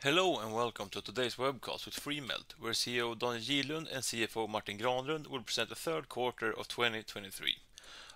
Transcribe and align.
Hello, 0.00 0.38
and 0.38 0.54
welcome 0.54 0.88
to 0.90 1.02
today's 1.02 1.34
webcast 1.34 1.84
with 1.84 1.98
Freemelt, 1.98 2.54
where 2.56 2.70
CEO 2.70 3.18
Daniel 3.18 3.42
Gidlund 3.42 3.92
and 3.92 4.04
CFO 4.04 4.48
Martin 4.48 4.78
Granlund 4.78 5.26
will 5.26 5.42
present 5.42 5.70
the 5.70 5.74
third 5.74 6.08
quarter 6.08 6.52
of 6.52 6.68
2023. 6.68 7.56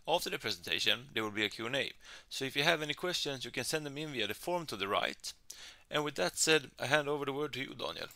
After 0.06 0.30
the 0.30 0.38
presentation, 0.38 1.08
there 1.12 1.24
will 1.24 1.32
be 1.32 1.44
a 1.44 1.48
Q&A. 1.48 1.90
So 2.28 2.44
if 2.44 2.54
you 2.54 2.62
have 2.62 2.82
any 2.82 2.94
questions, 2.94 3.44
you 3.44 3.50
can 3.50 3.64
send 3.64 3.84
them 3.84 3.98
in 3.98 4.12
via 4.12 4.28
the 4.28 4.34
form 4.34 4.64
to 4.66 4.76
the 4.76 4.86
right. 4.86 5.32
And 5.90 6.04
with 6.04 6.14
that 6.14 6.38
said, 6.38 6.70
I 6.78 6.86
hand 6.86 7.08
over 7.08 7.24
the 7.24 7.32
word 7.32 7.52
to 7.54 7.60
you, 7.60 7.74
Daniel. 7.74 8.06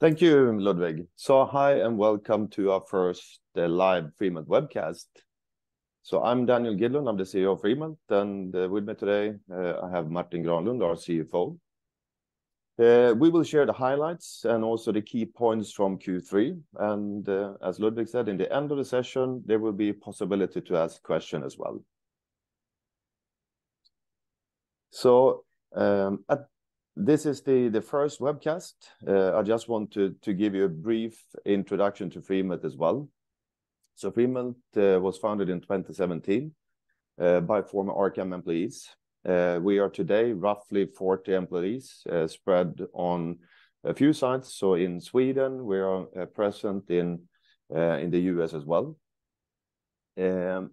Thank 0.00 0.22
you, 0.22 0.58
Ludwig. 0.58 1.06
So 1.16 1.44
hi, 1.44 1.72
and 1.80 1.98
welcome 1.98 2.48
to 2.48 2.72
our 2.72 2.80
first 2.88 3.40
uh, 3.58 3.68
live 3.68 4.12
Freemelt 4.18 4.46
webcast. 4.46 5.04
So 6.02 6.22
I'm 6.22 6.46
Daniel 6.46 6.74
Gidlund, 6.74 7.08
I'm 7.08 7.16
the 7.16 7.24
CEO 7.24 7.52
of 7.52 7.60
Freemelt, 7.60 7.98
and 8.08 8.54
uh, 8.54 8.68
with 8.68 8.84
me 8.86 8.94
today 8.94 9.34
uh, 9.52 9.80
I 9.82 9.90
have 9.90 10.10
Martin 10.10 10.42
Granlund, 10.42 10.82
our 10.82 10.94
CFO. 10.94 11.58
Uh, 12.78 13.14
we 13.14 13.28
will 13.28 13.42
share 13.42 13.66
the 13.66 13.72
highlights 13.72 14.44
and 14.44 14.62
also 14.62 14.92
the 14.92 15.02
key 15.02 15.26
points 15.26 15.72
from 15.72 15.98
Q3, 15.98 16.58
and 16.78 17.28
as 17.62 17.80
Ludwig 17.80 18.08
said, 18.08 18.28
in 18.28 18.36
the 18.36 18.50
end 18.54 18.70
of 18.70 18.78
the 18.78 18.84
session, 18.84 19.42
there 19.44 19.58
will 19.58 19.72
be 19.72 19.90
a 19.90 19.94
possibility 19.94 20.60
to 20.60 20.76
ask 20.76 21.02
question 21.02 21.42
as 21.42 21.58
well. 21.58 21.82
So 24.90 25.44
um, 25.74 26.24
this 26.96 27.26
is 27.26 27.42
the 27.42 27.84
first 27.86 28.20
webcast. 28.20 28.74
I 29.06 29.42
just 29.42 29.68
want 29.68 29.92
to 29.92 30.32
give 30.32 30.54
you 30.54 30.64
a 30.64 30.68
brief 30.68 31.20
introduction 31.44 32.08
to 32.10 32.20
Freemelt 32.20 32.64
as 32.64 32.76
well. 32.76 33.08
So 33.98 34.12
Freemelt 34.12 34.54
uh, 34.76 35.00
was 35.00 35.18
founded 35.18 35.48
in 35.48 35.60
2017 35.60 36.52
uh, 37.20 37.40
by 37.40 37.62
former 37.62 37.92
Arcam 37.92 38.32
employees. 38.32 38.88
Uh, 39.28 39.58
we 39.60 39.80
are 39.80 39.90
today 39.90 40.30
roughly 40.32 40.86
40 40.86 41.34
employees 41.34 42.06
spread 42.28 42.80
on 42.92 43.38
a 43.82 43.92
few 43.92 44.12
sites. 44.12 44.54
So 44.54 44.74
in 44.74 45.00
Sweden, 45.00 45.64
we 45.64 45.80
are 45.80 46.04
present 46.32 46.88
in 46.90 47.22
in 47.70 48.10
the 48.12 48.20
U.S. 48.34 48.54
as 48.54 48.64
well. 48.64 48.96
Um, 50.16 50.70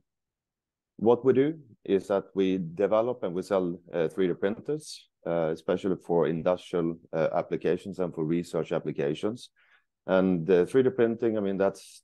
what 0.98 1.26
we 1.26 1.34
do 1.34 1.58
is 1.84 2.08
that 2.10 2.26
we 2.36 2.60
develop 2.60 3.24
and 3.24 3.34
we 3.34 3.42
sell 3.42 3.80
3D 3.92 4.40
printers, 4.40 5.10
especially 5.26 5.96
for 5.96 6.28
industrial 6.28 7.00
applications 7.12 7.98
and 7.98 8.14
for 8.14 8.24
research 8.24 8.72
applications. 8.72 9.50
And 10.06 10.46
3D 10.46 10.96
printing, 10.96 11.40
I 11.40 11.42
mean, 11.42 11.58
that's 11.58 12.04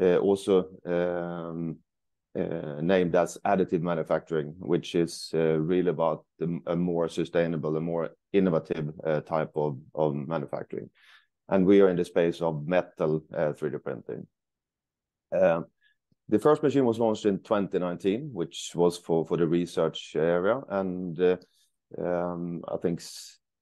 Uh, 0.00 0.16
also 0.16 0.66
um, 0.86 1.76
uh, 2.38 2.80
named 2.80 3.14
as 3.14 3.36
additive 3.44 3.82
manufacturing, 3.82 4.54
which 4.58 4.94
is 4.94 5.30
uh, 5.34 5.58
really 5.58 5.90
about 5.90 6.24
a 6.66 6.76
more 6.76 7.08
sustainable 7.08 7.76
and 7.76 7.84
more 7.84 8.10
innovative 8.32 8.92
type 9.26 9.50
of 9.56 10.14
manufacturing. 10.14 10.88
And 11.48 11.66
we 11.66 11.80
are 11.80 11.88
in 11.88 11.96
the 11.96 12.04
space 12.04 12.40
of 12.40 12.66
metal 12.66 13.24
3D 13.32 13.82
printing. 13.82 14.26
Um, 15.38 15.66
the 16.28 16.38
first 16.38 16.62
machine 16.62 16.84
was 16.84 17.00
launched 17.00 17.26
in 17.26 17.38
2019, 17.38 18.30
which 18.32 18.70
was 18.74 18.96
for 18.96 19.26
for 19.26 19.36
the 19.36 19.48
research 19.48 20.12
area, 20.14 20.60
and 20.68 21.20
um, 21.98 22.62
I 22.68 22.76
think 22.76 23.02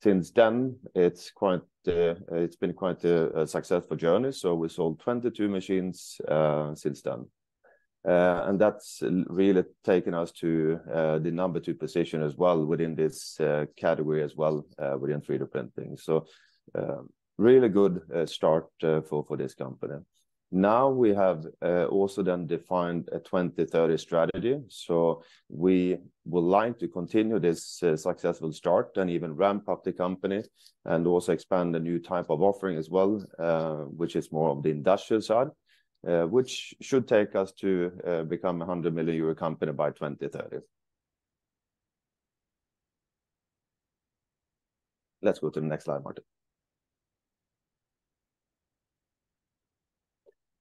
since 0.03 0.31
then, 0.31 0.77
it's 0.95 1.31
quite, 1.31 1.63
uh, 1.89 2.15
it's 2.33 2.57
been 2.57 2.73
quite 2.73 3.03
a 3.05 3.47
successful 3.47 3.97
journey. 3.97 4.33
So 4.33 4.55
we 4.55 4.69
sold 4.69 5.01
22 5.01 5.49
machines 5.49 6.21
uh, 6.29 6.75
since 6.75 7.03
then. 7.03 7.27
Uh, 8.07 8.45
and 8.47 8.61
that's 8.61 9.03
really 9.03 9.65
taken 9.85 10.15
us 10.15 10.31
to 10.31 10.79
the 10.87 11.31
number 11.33 11.59
two 11.59 11.75
position 11.75 12.23
as 12.23 12.37
well 12.37 12.65
within 12.65 12.95
this 12.95 13.37
category 13.77 14.23
as 14.23 14.37
well 14.37 14.65
within 15.01 15.21
3D 15.21 15.51
printing. 15.51 15.97
So 15.97 16.27
really 17.37 17.69
good 17.69 18.01
start 18.27 18.67
for 18.81 19.37
this 19.37 19.55
company. 19.55 19.97
Now, 20.51 20.89
we 20.89 21.13
have 21.15 21.47
uh, 21.61 21.85
also 21.87 22.23
then 22.23 22.47
defined 22.47 23.11
a 23.13 23.19
2030 23.19 23.99
strategy, 23.99 24.59
so 24.69 25.23
we 25.51 25.99
would 26.25 26.45
like 26.45 26.79
to 26.79 26.89
continue 26.89 27.39
this 27.39 27.83
uh, 27.83 27.97
successful 27.97 28.51
start 28.53 28.97
and 28.97 29.11
even 29.11 29.37
ramp 29.37 29.69
up 29.69 29.85
the 29.85 29.93
company 29.93 30.43
and 30.87 31.07
also 31.07 31.33
expand 31.33 31.77
a 31.77 31.81
new 31.81 31.99
type 31.99 32.31
of 32.31 32.41
offering 32.41 32.79
as 32.79 32.89
well, 32.89 33.23
uh, 33.39 33.85
which 34.01 34.17
is 34.17 34.33
more 34.33 34.51
of 34.51 34.63
the 34.63 34.71
industrial 34.71 35.21
side, 35.21 35.49
which 36.03 36.75
should 36.81 37.07
take 37.07 37.37
us 37.37 37.53
to 37.53 38.25
become 38.29 38.57
a 38.63 38.65
100 38.65 38.95
million 38.95 39.17
euro 39.17 39.35
company 39.35 39.73
by 39.73 39.91
2030. 39.91 40.65
Let's 45.21 45.41
go 45.41 45.51
to 45.51 45.61
the 45.61 45.67
next 45.67 45.85
slide, 45.85 46.03
Martin. 46.03 46.25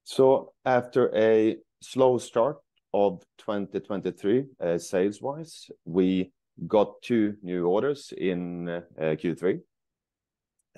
So 0.09 0.53
after 0.63 1.13
a 1.13 1.57
slow 1.81 2.17
start 2.17 2.59
of 2.93 3.21
2023, 3.39 4.45
uh, 4.57 4.77
sales-wise, 4.77 5.69
we 5.83 6.31
got 6.65 7.01
two 7.01 7.35
new 7.43 7.67
orders 7.67 8.13
in 8.17 8.69
uh, 8.69 8.81
Q3. 8.97 9.59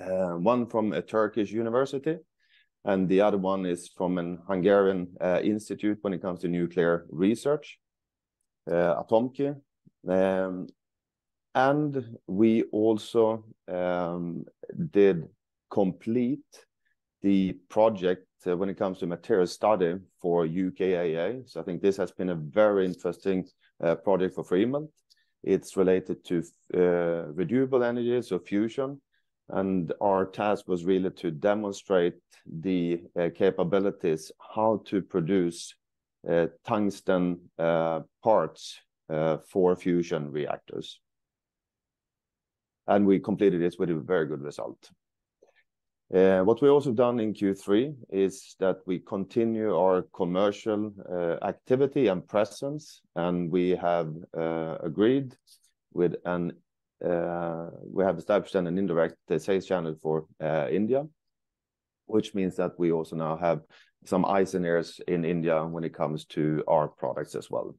Uh, 0.01 0.37
one 0.39 0.65
from 0.65 0.93
a 0.93 1.03
Turkish 1.03 1.51
university, 1.51 2.17
and 2.85 3.07
the 3.07 3.21
other 3.21 3.37
one 3.37 3.67
is 3.67 3.91
from 3.95 4.17
a 4.17 4.37
Hungarian 4.47 5.15
institute 5.43 5.99
when 6.01 6.13
it 6.13 6.23
comes 6.23 6.39
to 6.39 6.47
nuclear 6.47 7.05
research, 7.11 7.77
Atomki. 8.67 9.55
Um, 10.07 10.65
and 11.53 12.17
we 12.25 12.63
also 12.71 13.45
um, 13.67 14.45
did 14.91 15.27
complete 15.69 16.65
the 17.21 17.53
project 17.69 18.25
uh, 18.47 18.55
when 18.55 18.69
it 18.69 18.77
comes 18.77 18.99
to 18.99 19.07
material 19.07 19.47
study 19.47 19.95
for 20.21 20.45
UKAEA. 20.45 21.49
So 21.49 21.59
I 21.59 21.63
think 21.63 21.81
this 21.81 21.97
has 21.97 22.11
been 22.11 22.29
a 22.29 22.35
very 22.35 22.85
interesting 22.85 23.45
uh, 23.83 23.95
project 23.95 24.35
for 24.35 24.43
Freemelt. 24.43 24.89
It's 25.43 25.77
related 25.77 26.23
to 26.25 26.43
uh, 26.75 27.31
renewable 27.33 27.83
energy, 27.83 28.21
so 28.21 28.39
fusion, 28.39 29.01
and 29.49 29.91
our 30.01 30.25
task 30.25 30.67
was 30.67 30.85
really 30.85 31.11
to 31.11 31.31
demonstrate 31.31 32.15
the 32.45 33.03
capabilities, 33.35 34.31
how 34.53 34.81
to 34.85 35.01
produce 35.01 35.75
tungsten 36.65 37.39
parts 37.57 38.79
for 39.47 39.75
fusion 39.77 40.29
reactors. 40.29 40.99
And 42.85 43.05
we 43.05 43.19
completed 43.19 43.61
this 43.61 43.77
with 43.79 43.89
a 43.91 43.95
very 43.95 44.25
good 44.25 44.41
result. 44.41 44.91
Uh, 46.13 46.41
what 46.41 46.59
we 46.59 46.69
also 46.69 46.91
done 46.91 47.19
in 47.19 47.33
Q3 47.33 47.95
is 48.09 48.55
that 48.59 48.77
we 48.87 48.97
continue 48.97 49.75
our 49.75 50.01
commercial 50.13 50.91
uh, 51.07 51.37
activity 51.45 52.07
and 52.07 52.27
presence, 52.27 53.01
and 53.15 53.51
we 53.51 53.71
have 53.71 54.11
uh, 54.35 54.77
agreed 54.81 55.35
with 55.93 56.15
an 56.25 56.53
we 57.01 58.03
have 58.03 58.17
established 58.17 58.55
an 58.55 58.67
indirect 58.67 59.15
sales 59.37 59.65
channel 59.65 59.95
for 60.01 60.25
India, 60.69 61.05
which 62.07 62.35
means 62.35 62.57
that 62.57 62.77
we 62.77 62.91
also 62.91 63.15
now 63.15 63.37
have 63.37 63.61
some 64.03 64.25
eyes 64.25 64.53
and 64.53 64.65
ears 64.65 64.99
in 65.07 65.23
India 65.23 65.63
when 65.63 65.85
it 65.85 65.93
comes 65.93 66.25
to 66.25 66.61
our 66.67 66.89
products 66.89 67.35
as 67.35 67.49
well. 67.49 67.73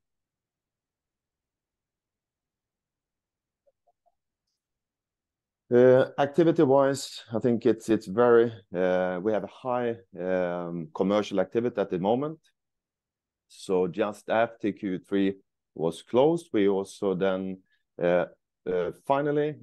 Uh, 5.72 6.06
activity-wise, 6.18 7.22
I 7.32 7.38
think 7.38 7.64
it's 7.64 7.86
very 8.06 8.52
uh, 8.74 9.20
we 9.22 9.32
have 9.32 9.44
a 9.44 9.46
high 9.46 9.94
um, 10.20 10.88
commercial 10.92 11.38
activity 11.38 11.80
at 11.80 11.90
the 11.90 11.98
moment. 12.00 12.40
So 13.46 13.86
just 13.86 14.28
after 14.30 14.72
Q3 14.72 15.34
was 15.76 16.02
closed, 16.02 16.48
we 16.52 16.68
also 16.68 17.14
then 17.14 17.58
uh, 18.02 18.26
finally 19.06 19.54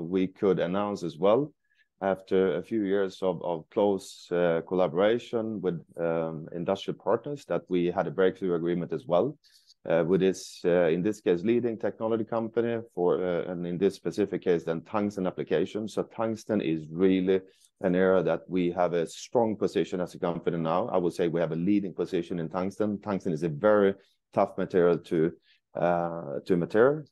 we 0.00 0.26
could 0.26 0.58
announce 0.58 1.04
as 1.04 1.16
well, 1.18 1.52
after 2.00 2.56
a 2.56 2.62
few 2.62 2.82
years 2.82 3.18
of 3.22 3.64
close 3.70 4.26
collaboration 4.66 5.60
with 5.60 5.80
um, 6.00 6.48
industrial 6.52 6.98
partners, 6.98 7.44
that 7.44 7.62
we 7.68 7.92
had 7.92 8.08
a 8.08 8.10
breakthrough 8.10 8.54
agreement 8.56 8.92
as 8.92 9.06
well 9.06 9.38
Uh, 9.88 10.04
with 10.06 10.20
this 10.20 10.60
uh, 10.64 10.86
in 10.86 11.02
this 11.02 11.20
case 11.20 11.42
leading 11.42 11.76
technology 11.76 12.22
company 12.22 12.78
for 12.94 13.20
uh, 13.20 13.50
and 13.50 13.66
in 13.66 13.76
this 13.76 13.96
specific 13.96 14.40
case 14.40 14.62
then 14.62 14.80
tungsten 14.82 15.26
application. 15.26 15.88
So 15.88 16.04
tungsten 16.04 16.60
is 16.60 16.86
really 16.88 17.40
an 17.80 17.96
area 17.96 18.22
that 18.22 18.42
we 18.48 18.70
have 18.70 18.92
a 18.92 19.08
strong 19.08 19.56
position 19.56 20.00
as 20.00 20.14
a 20.14 20.20
company 20.20 20.56
now. 20.58 20.86
I 20.86 20.98
would 20.98 21.14
say 21.14 21.26
we 21.26 21.40
have 21.40 21.50
a 21.50 21.56
leading 21.56 21.92
position 21.94 22.38
in 22.38 22.48
tungsten. 22.48 23.00
Tungsten 23.00 23.32
is 23.32 23.42
a 23.42 23.48
very 23.48 23.94
tough 24.32 24.56
material 24.56 24.98
to 24.98 25.32
to 25.74 26.56
material 26.56 27.02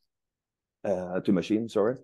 to 0.85 1.33
machine, 1.33 1.69
sorry. 1.69 1.97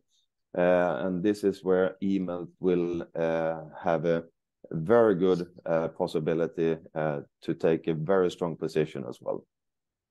And 0.55 1.23
this 1.23 1.45
is 1.45 1.63
where 1.63 1.95
eMELT 2.03 2.49
will 2.59 3.07
have 3.15 4.05
a 4.05 4.25
very 4.73 5.15
good 5.15 5.47
possibility 5.97 6.77
to 6.95 7.55
take 7.55 7.87
a 7.87 7.95
very 7.95 8.33
strong 8.33 8.57
position 8.57 9.05
as 9.09 9.19
well. 9.21 9.47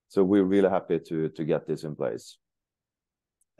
So 0.07 0.23
we're 0.23 0.43
really 0.43 0.69
happy 0.69 0.99
to 0.99 1.29
get 1.29 1.67
this 1.67 1.83
in 1.83 1.95
place. 1.95 2.37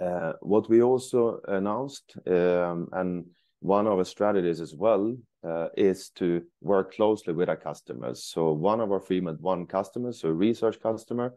Uh, 0.01 0.33
what 0.41 0.69
we 0.69 0.81
also 0.81 1.39
announced, 1.47 2.17
um, 2.27 2.89
and 2.91 3.25
one 3.61 3.87
of 3.87 3.97
our 3.97 4.05
strategies 4.05 4.59
as 4.59 4.75
well, 4.75 5.15
uh, 5.47 5.67
is 5.77 6.09
to 6.09 6.43
work 6.61 6.93
closely 6.93 7.33
with 7.33 7.49
our 7.49 7.55
customers. 7.55 8.23
So 8.23 8.51
one 8.51 8.81
of 8.81 8.91
our 8.91 8.99
Freemelt 8.99 9.39
ONE 9.39 9.67
customers, 9.67 10.23
a 10.23 10.33
research 10.33 10.81
customer, 10.81 11.33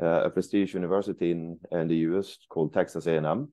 uh, 0.00 0.24
a 0.24 0.30
prestigious 0.30 0.74
university 0.74 1.30
in 1.30 1.58
the 1.70 1.96
U.S. 2.08 2.36
called 2.48 2.72
Texas 2.72 3.06
A&M, 3.06 3.52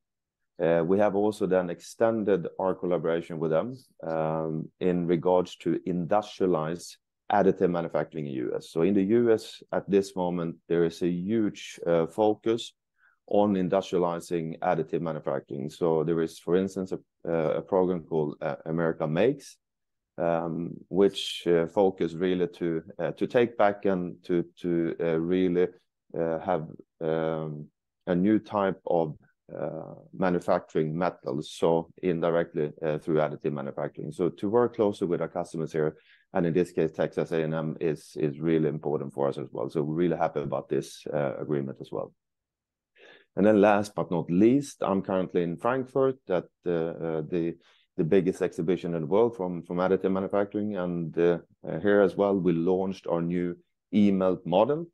we 0.88 0.98
have 0.98 1.15
also 1.15 1.45
then 1.45 1.69
extended 1.69 2.48
our 2.59 2.74
collaboration 2.74 3.38
with 3.38 3.51
them, 3.51 3.77
um, 4.04 4.69
in 4.80 5.06
regards 5.06 5.56
to 5.57 5.80
industrialize 5.88 6.95
additive 7.32 7.70
manufacturing 7.70 8.28
in 8.28 8.34
the 8.34 8.38
U.S. 8.50 8.70
So 8.70 8.82
in 8.82 8.94
the 8.94 9.04
U.S., 9.04 9.62
at 9.74 9.90
this 9.90 10.16
moment, 10.16 10.56
there 10.68 10.86
is 10.86 11.02
a 11.02 11.10
huge 11.10 11.80
uh, 11.86 12.08
focus 12.08 12.74
on 13.28 13.56
industrializing 13.56 14.58
additive 14.60 15.02
manufacturing. 15.02 15.70
So 15.70 16.04
there 16.04 16.22
is, 16.22 16.40
for 16.40 16.56
instance, 16.56 16.94
a 16.94 17.00
uh, 17.30 17.62
program 17.62 18.04
called 18.04 18.38
uh, 18.42 18.56
America 18.66 19.06
Makes, 19.06 19.58
um, 20.18 20.72
which 20.88 21.46
focus 21.74 22.14
really 22.14 22.48
to 22.48 22.82
to 23.18 23.28
take 23.28 23.58
back 23.58 23.86
and 23.86 24.16
to 24.24 24.46
to 24.62 24.96
really 25.20 25.68
have 26.16 26.68
um, 27.02 27.68
a 28.08 28.16
new 28.16 28.40
type 28.40 28.82
of 28.88 29.18
manufacturing 30.14 30.98
metals, 30.98 31.52
so 31.52 31.90
indirectly 32.02 32.72
through 33.02 33.18
additive 33.18 33.52
manufacturing. 33.52 34.12
So 34.12 34.30
to 34.30 34.50
work 34.50 34.76
closely 34.76 35.08
with 35.08 35.22
our 35.22 35.28
customers 35.28 35.74
here, 35.74 35.98
and 36.34 36.46
in 36.46 36.54
this 36.54 36.72
case, 36.72 36.92
Texas 36.92 37.32
A&M, 37.32 37.78
is 37.80 38.18
really 38.40 38.70
important 38.70 39.14
for 39.14 39.28
us 39.28 39.38
as 39.38 39.48
well. 39.52 39.70
So 39.70 39.82
we're 39.82 39.96
really 39.96 40.18
happy 40.18 40.42
about 40.42 40.70
this 40.70 41.04
uh, 41.14 41.38
agreement 41.38 41.78
as 41.82 41.92
well. 41.92 42.14
And 43.36 43.46
then 43.46 43.62
last 43.62 43.94
but 43.96 44.12
not 44.12 44.30
least, 44.30 44.78
I'm 44.82 45.02
currently 45.02 45.44
in 45.44 45.58
Frankfurt 45.58 46.18
at 46.30 46.46
the 46.64 47.22
uh, 47.98 48.04
biggest 48.04 48.42
exhibition 48.42 48.94
in 48.94 49.02
the 49.02 49.08
world 49.08 49.36
from 49.38 49.64
additive 49.64 50.12
manufacturing. 50.12 50.76
And 50.76 51.18
uh, 51.18 51.38
here 51.82 52.02
as 52.02 52.16
well, 52.16 52.36
we 52.36 52.52
launched 52.52 53.08
our 53.08 53.22
new 53.22 53.56
eMELT 53.94 54.46
model, 54.46 54.88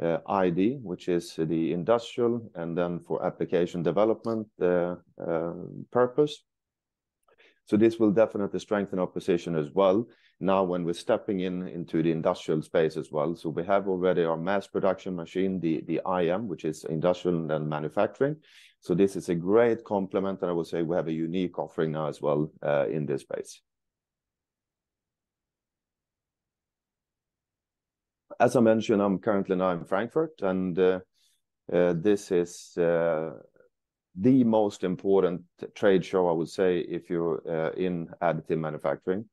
iD, 0.00 0.80
which 0.82 1.08
is 1.08 1.34
the 1.36 1.72
industrial 1.72 2.50
and 2.56 2.76
then 2.76 3.00
for 3.00 3.24
application 3.24 3.82
development 3.82 4.48
purpose. 5.90 6.42
So 7.66 7.76
this 7.76 7.98
will 7.98 8.10
definitely 8.10 8.60
strengthen 8.60 8.98
our 8.98 9.06
position 9.06 9.56
as 9.56 9.70
well 9.70 10.06
now 10.40 10.62
when 10.64 10.84
we're 10.84 10.92
stepping 10.92 11.40
in 11.40 11.66
into 11.66 12.02
the 12.02 12.10
industrial 12.10 12.60
space 12.62 12.96
as 12.96 13.10
well. 13.10 13.34
So 13.36 13.48
we 13.48 13.64
have 13.64 13.88
already 13.88 14.24
our 14.24 14.36
mass 14.36 14.66
production 14.66 15.16
machine, 15.16 15.60
the 15.60 16.00
iM, 16.06 16.48
which 16.48 16.64
is 16.64 16.84
industrial 16.84 17.50
and 17.50 17.68
manufacturing. 17.68 18.36
So 18.80 18.94
this 18.94 19.16
is 19.16 19.30
a 19.30 19.34
great 19.34 19.82
complement, 19.84 20.42
and 20.42 20.50
I 20.50 20.52
would 20.52 20.66
say 20.66 20.82
we 20.82 20.96
have 20.96 21.08
a 21.08 21.12
unique 21.12 21.58
offering 21.58 21.92
now 21.92 22.08
as 22.08 22.20
well 22.20 22.52
uh, 22.62 22.86
in 22.86 23.06
this 23.06 23.22
space. 23.22 23.62
As 28.38 28.56
I 28.56 28.60
mentioned, 28.60 29.00
I'm 29.00 29.20
currently 29.20 29.56
now 29.56 29.70
in 29.70 29.84
Frankfurt, 29.84 30.42
and 30.42 30.78
uh, 30.78 31.00
uh, 31.72 31.94
this 31.96 32.30
is 32.30 32.76
the 34.16 34.44
most 34.44 34.84
important 34.84 35.42
trade 35.74 36.04
show, 36.04 36.28
I 36.28 36.32
would 36.32 36.48
say, 36.48 36.78
if 36.78 37.10
you're 37.10 37.42
uh, 37.48 37.70
in 37.72 38.08
additive 38.22 38.58
manufacturing. 38.58 39.24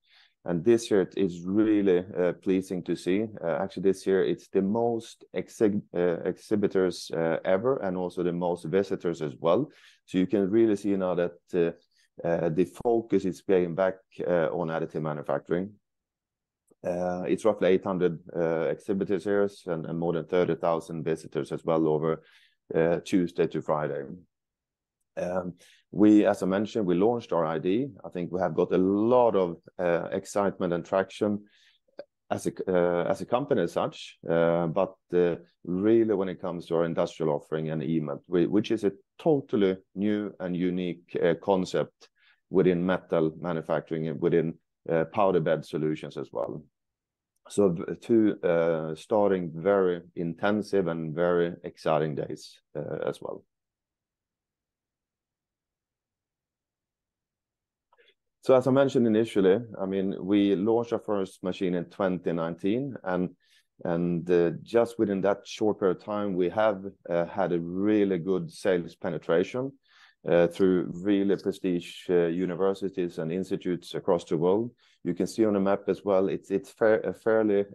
And 0.44 0.66
this 0.66 0.90
year 0.90 1.02
it 1.02 1.14
is 1.18 1.42
really 1.46 2.00
uh, 2.00 2.34
pleasing 2.34 2.82
to 2.86 2.96
see. 2.96 3.28
Uh, 3.44 3.58
actually, 3.62 3.84
this 3.84 4.08
year 4.08 4.26
it's 4.26 4.48
the 4.48 4.64
most 4.64 5.24
exhibitors 5.34 7.12
ever, 7.46 7.78
and 7.78 7.96
also 7.96 8.24
the 8.24 8.34
most 8.34 8.66
visitors 8.66 9.22
as 9.22 9.36
well. 9.40 9.70
So 10.06 10.18
you 10.18 10.26
can 10.26 10.50
really 10.50 10.76
see 10.76 10.96
now 10.96 11.14
that 11.14 11.34
the 11.52 12.72
focus 12.84 13.26
is 13.26 13.42
getting 13.42 13.76
back 13.76 13.98
on 14.20 14.70
additive 14.70 15.04
manufacturing. 15.04 15.74
It's 16.84 17.46
roughly 17.46 17.68
800 17.70 18.72
exhibitors 18.72 19.26
here, 19.26 19.48
and 19.68 20.00
more 20.00 20.14
than 20.14 20.26
30,000 20.26 21.04
visitors 21.04 21.52
as 21.52 21.64
well 21.64 21.88
over 21.88 22.24
Tuesday 23.04 23.46
to 23.46 23.62
Friday. 23.62 24.06
Um, 25.18 25.54
we, 25.92 26.26
as 26.26 26.42
I 26.42 26.46
mentioned, 26.46 26.86
we 26.86 26.96
launched 26.96 27.34
our 27.34 27.44
iD. 27.58 27.92
I 28.06 28.10
think 28.10 28.32
we 28.32 28.40
have 28.40 28.56
got 28.56 28.72
a 28.72 28.78
lot 28.78 29.36
of 29.36 29.58
uh, 29.78 30.08
excitement 30.12 30.74
and 30.74 30.86
traction 30.86 31.44
as 32.30 32.48
a 32.48 32.52
uh 32.72 33.04
as 33.10 33.20
a 33.20 33.26
company 33.26 33.62
as 33.62 33.74
such. 33.74 34.18
Uh, 34.30 34.68
but 34.68 34.96
uh, 35.14 35.36
really 35.66 36.16
when 36.16 36.30
it 36.30 36.42
comes 36.42 36.66
to 36.66 36.76
our 36.76 36.86
industrial 36.86 37.34
offering 37.34 37.70
and 37.70 37.82
eMELT, 37.82 38.22
which 38.28 38.72
is 38.72 38.86
a 38.86 38.94
totally 39.20 39.76
new 39.96 40.34
and 40.40 40.56
unique 40.56 41.16
concept 41.44 42.10
within 42.50 42.86
metal 42.86 43.32
manufacturing 43.40 44.08
and 44.08 44.22
within 44.22 44.54
powder 45.14 45.40
bed 45.40 45.66
solutions 45.66 46.18
as 46.18 46.30
well. 46.32 46.64
So 47.50 47.76
two 48.02 48.38
starting 48.96 49.52
very 49.54 50.02
intensive 50.16 50.88
and 50.88 51.14
very 51.14 51.54
exciting 51.64 52.16
days 52.16 52.60
as 53.06 53.22
well. 53.22 53.44
So 58.44 58.56
as 58.56 58.66
I 58.68 58.72
mentioned 58.72 59.06
initially, 59.06 59.60
I 59.80 59.86
mean, 59.86 60.16
we 60.20 60.56
launched 60.56 60.94
our 60.94 61.00
first 61.00 61.44
machine 61.44 61.76
in 61.76 61.86
2019, 61.86 62.96
and 63.04 63.30
and 63.84 64.30
uh, 64.30 64.52
just 64.62 65.00
within 65.00 65.22
that 65.22 65.40
short 65.46 65.80
period 65.80 65.98
of 65.98 66.04
time, 66.04 66.36
we 66.36 66.50
have 66.50 66.84
uh, 67.10 67.26
had 67.26 67.52
a 67.52 67.60
really 67.60 68.20
good 68.20 68.52
sales 68.52 68.96
penetration 68.96 69.72
uh, 70.28 70.48
through 70.48 70.92
really 70.94 71.36
prestigious 71.36 72.08
universities 72.08 73.18
and 73.18 73.32
institutes 73.32 73.96
across 73.96 74.24
the 74.26 74.38
world. 74.38 74.72
You 75.04 75.14
can 75.16 75.26
see 75.26 75.46
on 75.46 75.54
the 75.54 75.60
map 75.60 75.88
as 75.88 76.04
well, 76.04 76.28
it's 76.28 76.52
it's 76.52 76.74
a 76.80 77.14
fairly 77.14 77.66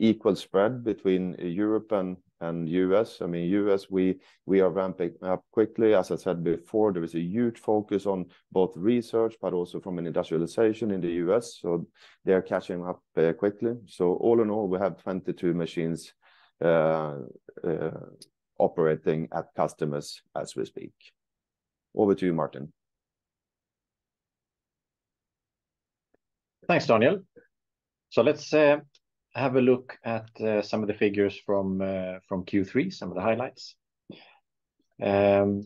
equal 0.00 0.34
spread 0.34 0.82
between 0.82 1.36
Europe 1.38 1.92
and 1.92 2.68
U.S. 2.68 3.18
I 3.20 3.26
mean, 3.26 3.48
U.S., 3.50 3.90
we 3.90 4.18
we 4.46 4.60
are 4.60 4.70
ramping 4.70 5.14
up 5.22 5.44
quickly. 5.52 5.94
As 5.94 6.10
I 6.10 6.16
said 6.16 6.42
before, 6.42 6.92
there 6.92 7.04
is 7.04 7.14
a 7.14 7.20
huge 7.20 7.58
focus 7.58 8.06
on 8.06 8.26
both 8.50 8.76
research, 8.76 9.36
but 9.40 9.52
also 9.52 9.78
from 9.78 9.98
an 9.98 10.06
industrialization 10.06 10.90
in 10.90 11.00
the 11.00 11.12
U.S., 11.24 11.58
so 11.60 11.86
they're 12.24 12.42
catching 12.42 12.84
up 12.84 13.02
uh, 13.16 13.32
quickly. 13.34 13.74
So 13.86 14.14
all 14.14 14.40
in 14.40 14.50
all, 14.50 14.68
we 14.68 14.78
have 14.78 15.02
22 15.02 15.52
machines 15.52 16.14
uh, 16.64 17.16
uh, 17.62 17.90
operating 18.58 19.28
at 19.32 19.54
customers 19.54 20.22
as 20.34 20.56
we 20.56 20.64
speak. 20.64 20.92
Over 21.94 22.14
to 22.14 22.26
you, 22.26 22.32
Martin. 22.32 22.72
Thanks, 26.66 26.86
Daniel. 26.86 27.20
So 28.10 28.22
let's 28.22 28.52
have 29.34 29.56
a 29.56 29.60
look 29.60 29.98
at 30.04 30.28
uh, 30.40 30.62
some 30.62 30.82
of 30.82 30.88
the 30.88 30.94
figures 30.94 31.38
from 31.46 31.80
uh, 31.80 32.18
from 32.28 32.44
Q3, 32.44 32.92
some 32.92 33.10
of 33.10 33.14
the 33.14 33.22
highlights. 33.22 33.74
Um, 35.02 35.62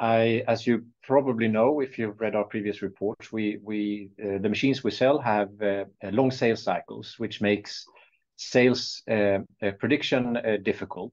I, 0.00 0.44
as 0.46 0.66
you 0.66 0.84
probably 1.02 1.48
know, 1.48 1.80
if 1.80 1.98
you've 1.98 2.20
read 2.20 2.36
our 2.36 2.44
previous 2.44 2.82
reports, 2.82 3.28
uh, 3.32 3.36
the 3.36 4.48
machines 4.48 4.84
we 4.84 4.92
sell 4.92 5.18
have 5.18 5.50
long 6.12 6.30
sales 6.30 6.62
cycles, 6.62 7.14
which 7.18 7.40
makes 7.40 7.84
sales 8.36 9.02
prediction 9.80 10.38
difficult. 10.62 11.12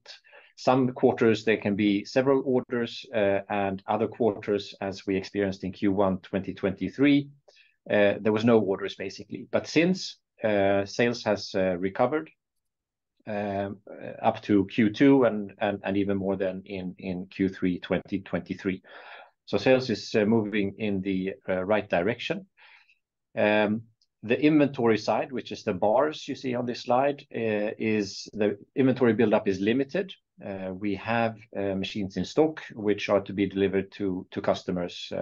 Some 0.58 0.92
quarters, 0.92 1.44
there 1.44 1.56
can 1.56 1.74
be 1.74 2.04
several 2.04 2.42
orders, 2.46 3.04
and 3.12 3.82
other 3.88 4.06
quarters, 4.06 4.72
as 4.80 5.04
we 5.04 5.16
experienced 5.16 5.64
in 5.64 5.72
Q1 5.72 6.22
2023, 6.22 7.28
there 7.88 8.32
was 8.32 8.44
no 8.44 8.60
orders, 8.60 8.94
basically. 8.94 9.48
But 9.50 9.66
since 9.66 10.18
Uh, 10.46 10.86
sales 10.86 11.24
has 11.24 11.54
uh, 11.56 11.76
recovered 11.78 12.30
um, 13.26 13.78
uh, 13.90 14.24
up 14.24 14.40
to 14.42 14.64
Q2 14.66 15.26
and 15.60 15.96
even 15.96 16.16
more 16.16 16.36
than 16.36 16.62
in 16.66 16.94
Q3 17.26 17.82
2023. 17.82 18.80
So 19.46 19.58
sales 19.58 19.90
is 19.90 20.14
moving 20.14 20.74
in 20.78 21.00
the 21.00 21.34
right 21.48 21.88
direction. 21.88 22.46
Um, 23.36 23.82
the 24.22 24.40
inventory 24.40 24.98
side, 24.98 25.32
which 25.32 25.50
is 25.52 25.64
the 25.64 25.74
bars 25.74 26.26
you 26.28 26.34
see 26.34 26.54
on 26.54 26.66
this 26.66 26.82
slide, 26.82 27.24
is 27.30 28.28
the 28.32 28.56
inventory 28.76 29.14
buildup 29.14 29.48
is 29.48 29.60
limited. 29.60 30.12
We 30.72 30.94
have 30.96 31.36
machines 31.52 32.16
in 32.16 32.24
stock, 32.24 32.62
which 32.72 33.08
are 33.08 33.20
to 33.20 33.32
be 33.32 33.46
delivered 33.46 33.90
to 33.92 34.26
to 34.30 34.40
customers 34.40 35.12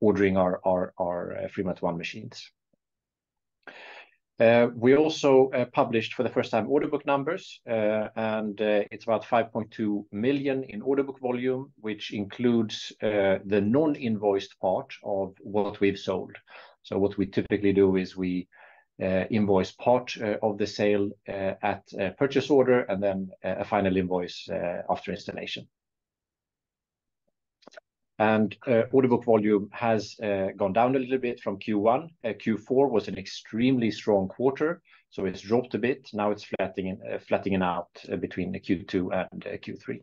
ordering 0.00 0.36
our 0.36 0.92
Freemelt 1.54 1.82
ONE 1.82 1.98
machines. 1.98 2.50
Uh, 4.40 4.68
we 4.74 4.96
also 4.96 5.50
uh, 5.50 5.66
published 5.72 6.14
for 6.14 6.22
the 6.22 6.28
first 6.28 6.50
time 6.50 6.68
order 6.68 6.88
book 6.88 7.04
numbers, 7.04 7.60
uh, 7.68 8.08
and 8.16 8.60
it's 8.60 9.04
about 9.04 9.24
5.2 9.24 10.04
million 10.10 10.64
in 10.64 10.80
order 10.82 11.02
book 11.02 11.20
volume, 11.20 11.70
which 11.80 12.12
includes 12.12 12.92
the 13.00 13.62
non-invoiced 13.64 14.58
part 14.60 14.92
of 15.04 15.34
what 15.40 15.80
we've 15.80 15.98
sold. 15.98 16.34
So 16.82 16.98
what 16.98 17.16
we 17.18 17.26
typically 17.26 17.72
do 17.72 17.96
is 17.96 18.16
we 18.16 18.48
invoice 18.98 19.72
part 19.72 20.16
of 20.42 20.58
the 20.58 20.66
sale 20.66 21.10
at 21.26 21.84
purchase 22.18 22.50
order, 22.50 22.80
and 22.80 23.02
then 23.02 23.28
a 23.44 23.64
final 23.64 23.96
invoice 23.96 24.48
after 24.90 25.12
installation. 25.12 25.68
And 28.18 28.56
uh, 28.66 28.82
order 28.92 29.08
book 29.08 29.24
volume 29.24 29.68
has 29.72 30.16
uh, 30.22 30.48
gone 30.56 30.72
down 30.72 30.94
a 30.94 30.98
little 30.98 31.18
bit 31.18 31.40
from 31.40 31.58
Q1. 31.58 32.08
Uh, 32.24 32.28
Q4 32.28 32.90
was 32.90 33.08
an 33.08 33.18
extremely 33.18 33.90
strong 33.90 34.28
quarter, 34.28 34.82
so 35.10 35.24
it's 35.24 35.40
dropped 35.40 35.74
a 35.74 35.78
bit. 35.78 36.08
Now 36.12 36.30
it's 36.30 36.44
flattening 36.44 37.62
out 37.62 37.88
between 38.20 38.52
the 38.52 38.60
Q2 38.60 39.28
and 39.32 39.42
Q3. 39.42 40.00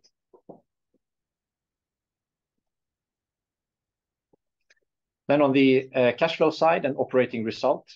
Then 5.27 5.43
on 5.43 5.51
the 5.51 5.87
cash 6.17 6.37
flow 6.37 6.49
side 6.49 6.85
and 6.85 6.97
operating 6.97 7.43
result. 7.43 7.87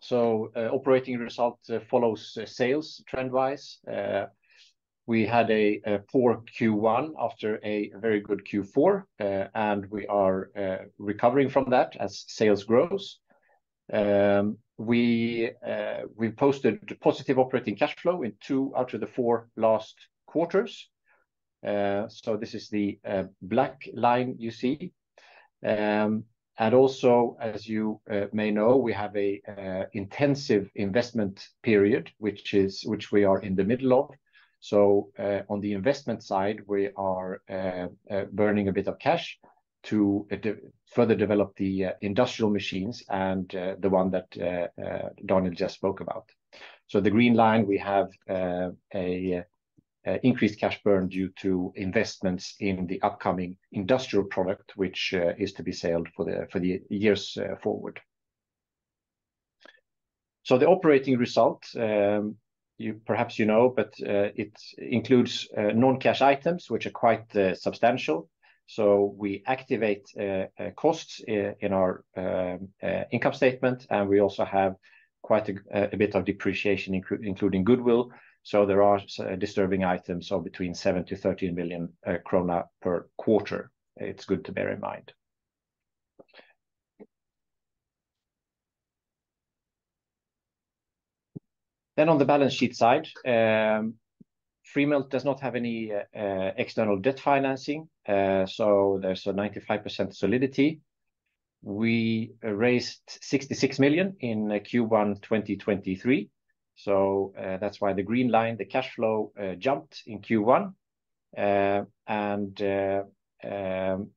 So, 0.00 0.52
operating 0.54 1.18
result 1.18 1.58
follows 1.90 2.38
sales 2.44 3.02
trend-wise. 3.08 3.78
We 5.06 5.24
had 5.24 5.50
a 5.52 6.00
poor 6.10 6.42
Q1 6.58 7.12
after 7.20 7.60
a 7.64 7.92
very 8.00 8.20
good 8.20 8.44
Q4, 8.44 9.04
uh, 9.20 9.24
and 9.54 9.86
we 9.88 10.04
are 10.08 10.50
uh, 10.58 10.84
recovering 10.98 11.48
from 11.48 11.70
that 11.70 11.96
as 12.00 12.24
sales 12.26 12.64
grows. 12.64 13.20
Um, 13.92 14.58
uh, 14.78 14.82
we 16.16 16.30
posted 16.36 16.98
positive 17.00 17.38
operating 17.38 17.76
cash 17.76 17.94
flow 17.96 18.22
in 18.22 18.32
two 18.40 18.72
out 18.76 18.94
of 18.94 19.00
the 19.00 19.06
four 19.06 19.48
last 19.56 19.94
quarters. 20.26 20.88
So 21.62 22.36
this 22.40 22.54
is 22.54 22.68
the 22.68 22.98
black 23.40 23.88
line 23.94 24.34
you 24.38 24.50
see. 24.50 24.92
Um, 25.64 26.24
and 26.58 26.74
also, 26.74 27.36
as 27.40 27.68
you 27.68 28.00
may 28.32 28.50
know, 28.50 28.76
we 28.76 28.92
have 28.92 29.16
a 29.16 29.40
intensive 29.92 30.68
investment 30.74 31.46
period, 31.62 32.10
which 32.18 32.54
is 32.54 32.82
which 32.84 33.12
we 33.12 33.22
are 33.22 33.40
in 33.40 33.54
the 33.54 33.64
middle 33.64 33.92
of. 33.92 34.10
So, 34.68 35.12
uh, 35.16 35.42
on 35.48 35.60
the 35.60 35.74
investment 35.74 36.24
side, 36.24 36.58
we 36.66 36.90
are 36.96 37.40
uh, 37.48 37.86
uh, 38.10 38.24
burning 38.32 38.66
a 38.66 38.72
bit 38.72 38.88
of 38.88 38.98
cash 38.98 39.38
to 39.84 40.26
further 40.92 41.14
develop 41.14 41.54
the 41.54 41.90
industrial 42.00 42.50
machines 42.50 43.04
and 43.08 43.48
the 43.48 43.88
one 43.88 44.10
that 44.10 44.28
Daniel 45.24 45.54
just 45.54 45.76
spoke 45.76 46.00
about. 46.00 46.28
So 46.88 47.00
the 47.00 47.12
green 47.12 47.34
line, 47.34 47.64
we 47.64 47.78
have 47.78 48.08
a 48.26 49.44
increased 50.24 50.58
cash 50.58 50.82
burn 50.82 51.06
due 51.10 51.28
to 51.42 51.72
investments 51.76 52.56
in 52.58 52.88
the 52.88 53.00
upcoming 53.02 53.56
industrial 53.70 54.24
product, 54.24 54.72
which 54.74 55.14
is 55.38 55.52
to 55.52 55.62
be 55.62 55.70
sold 55.70 56.08
for 56.16 56.24
the 56.24 56.48
for 56.50 56.58
the 56.58 56.82
years 56.90 57.38
forward. 57.62 58.00
So 60.42 60.58
the 60.58 60.66
operating 60.66 61.18
result, 61.18 61.64
um, 61.76 62.36
you 62.78 63.00
perhaps 63.06 63.38
you 63.38 63.46
know, 63.46 63.68
but 63.68 63.94
uh, 64.02 64.30
it 64.34 64.52
includes 64.78 65.48
uh, 65.56 65.72
non-cash 65.74 66.20
items, 66.20 66.70
which 66.70 66.86
are 66.86 66.90
quite 66.90 67.34
uh, 67.36 67.54
substantial. 67.54 68.28
So 68.66 69.14
we 69.16 69.44
activate 69.46 70.08
costs 70.74 71.20
in 71.28 71.72
our 71.72 72.02
um, 72.16 72.68
income 73.12 73.32
statement, 73.32 73.86
and 73.90 74.08
we 74.08 74.20
also 74.20 74.44
have 74.44 74.74
quite 75.22 75.48
a 75.48 75.96
bit 75.96 76.16
of 76.16 76.24
depreciation, 76.24 77.00
including 77.22 77.62
goodwill. 77.62 78.10
So 78.42 78.66
there 78.66 78.82
are 78.82 79.00
disturbing 79.38 79.84
items 79.84 80.32
of 80.32 80.42
between 80.42 80.74
7 80.74 81.04
million-13 81.08 81.54
million 81.54 81.92
krona 82.26 82.64
per 82.82 83.08
quarter. 83.16 83.70
It's 83.96 84.24
good 84.24 84.44
to 84.46 84.52
bear 84.52 84.70
in 84.70 84.80
mind. 84.80 85.12
Then 91.96 92.10
on 92.10 92.18
the 92.18 92.26
balance 92.26 92.52
sheet 92.52 92.76
side, 92.76 93.08
um, 93.26 93.94
Freemelt 94.74 95.10
does 95.10 95.24
not 95.24 95.40
have 95.40 95.54
any 95.54 95.92
uh, 95.92 96.02
external 96.56 96.98
debt 96.98 97.18
financing, 97.18 97.88
uh, 98.06 98.44
so 98.46 98.98
there's 99.00 99.26
a 99.26 99.32
95% 99.32 100.14
solidity. 100.14 100.80
We 101.62 102.32
raised 102.42 103.00
66 103.06 103.78
million 103.78 104.16
in 104.20 104.50
uh, 104.50 104.56
Q1 104.56 105.22
2023, 105.22 106.28
so 106.74 107.32
that's 107.36 107.80
why 107.80 107.94
the 107.94 108.02
green 108.02 108.28
line, 108.28 108.58
the 108.58 108.66
cash 108.66 108.94
flow, 108.94 109.32
jumped 109.58 110.02
in 110.06 110.20
Q1. 110.20 110.74
And 111.34 112.62
um, 113.42 114.10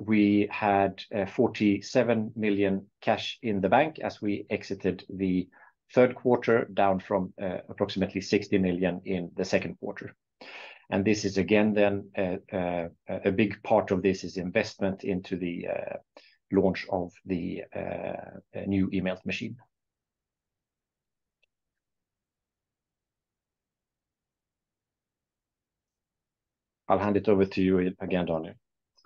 we 0.00 0.48
had 0.50 1.02
47 1.28 2.32
million 2.36 2.86
cash 3.00 3.38
in 3.42 3.62
the 3.62 3.70
bank 3.70 3.98
as 4.00 4.20
we 4.20 4.44
exited 4.50 5.04
the 5.08 5.48
third 5.94 6.14
quarter, 6.14 6.66
down 6.72 7.00
from 7.00 7.32
uh, 7.40 7.58
approximately 7.68 8.20
60 8.20 8.58
million 8.58 9.00
in 9.04 9.30
the 9.36 9.44
second 9.44 9.78
quarter. 9.78 10.14
And 10.90 11.04
this 11.04 11.24
is 11.24 11.38
again, 11.38 11.74
then, 11.74 12.10
uh, 12.16 12.54
uh, 12.54 12.88
a 13.08 13.32
big 13.32 13.62
part 13.62 13.90
of 13.90 14.02
this 14.02 14.22
is 14.22 14.36
investment 14.36 15.02
into 15.04 15.36
the 15.36 15.66
launch 16.52 16.86
of 16.90 17.12
the 17.24 17.64
new 18.66 18.88
eMELT 18.90 19.24
machine. 19.26 19.56
I'll 26.88 27.00
hand 27.00 27.16
it 27.16 27.28
over 27.28 27.44
to 27.44 27.62
you 27.62 27.78
again, 28.00 28.26
Daniel. 28.26 28.54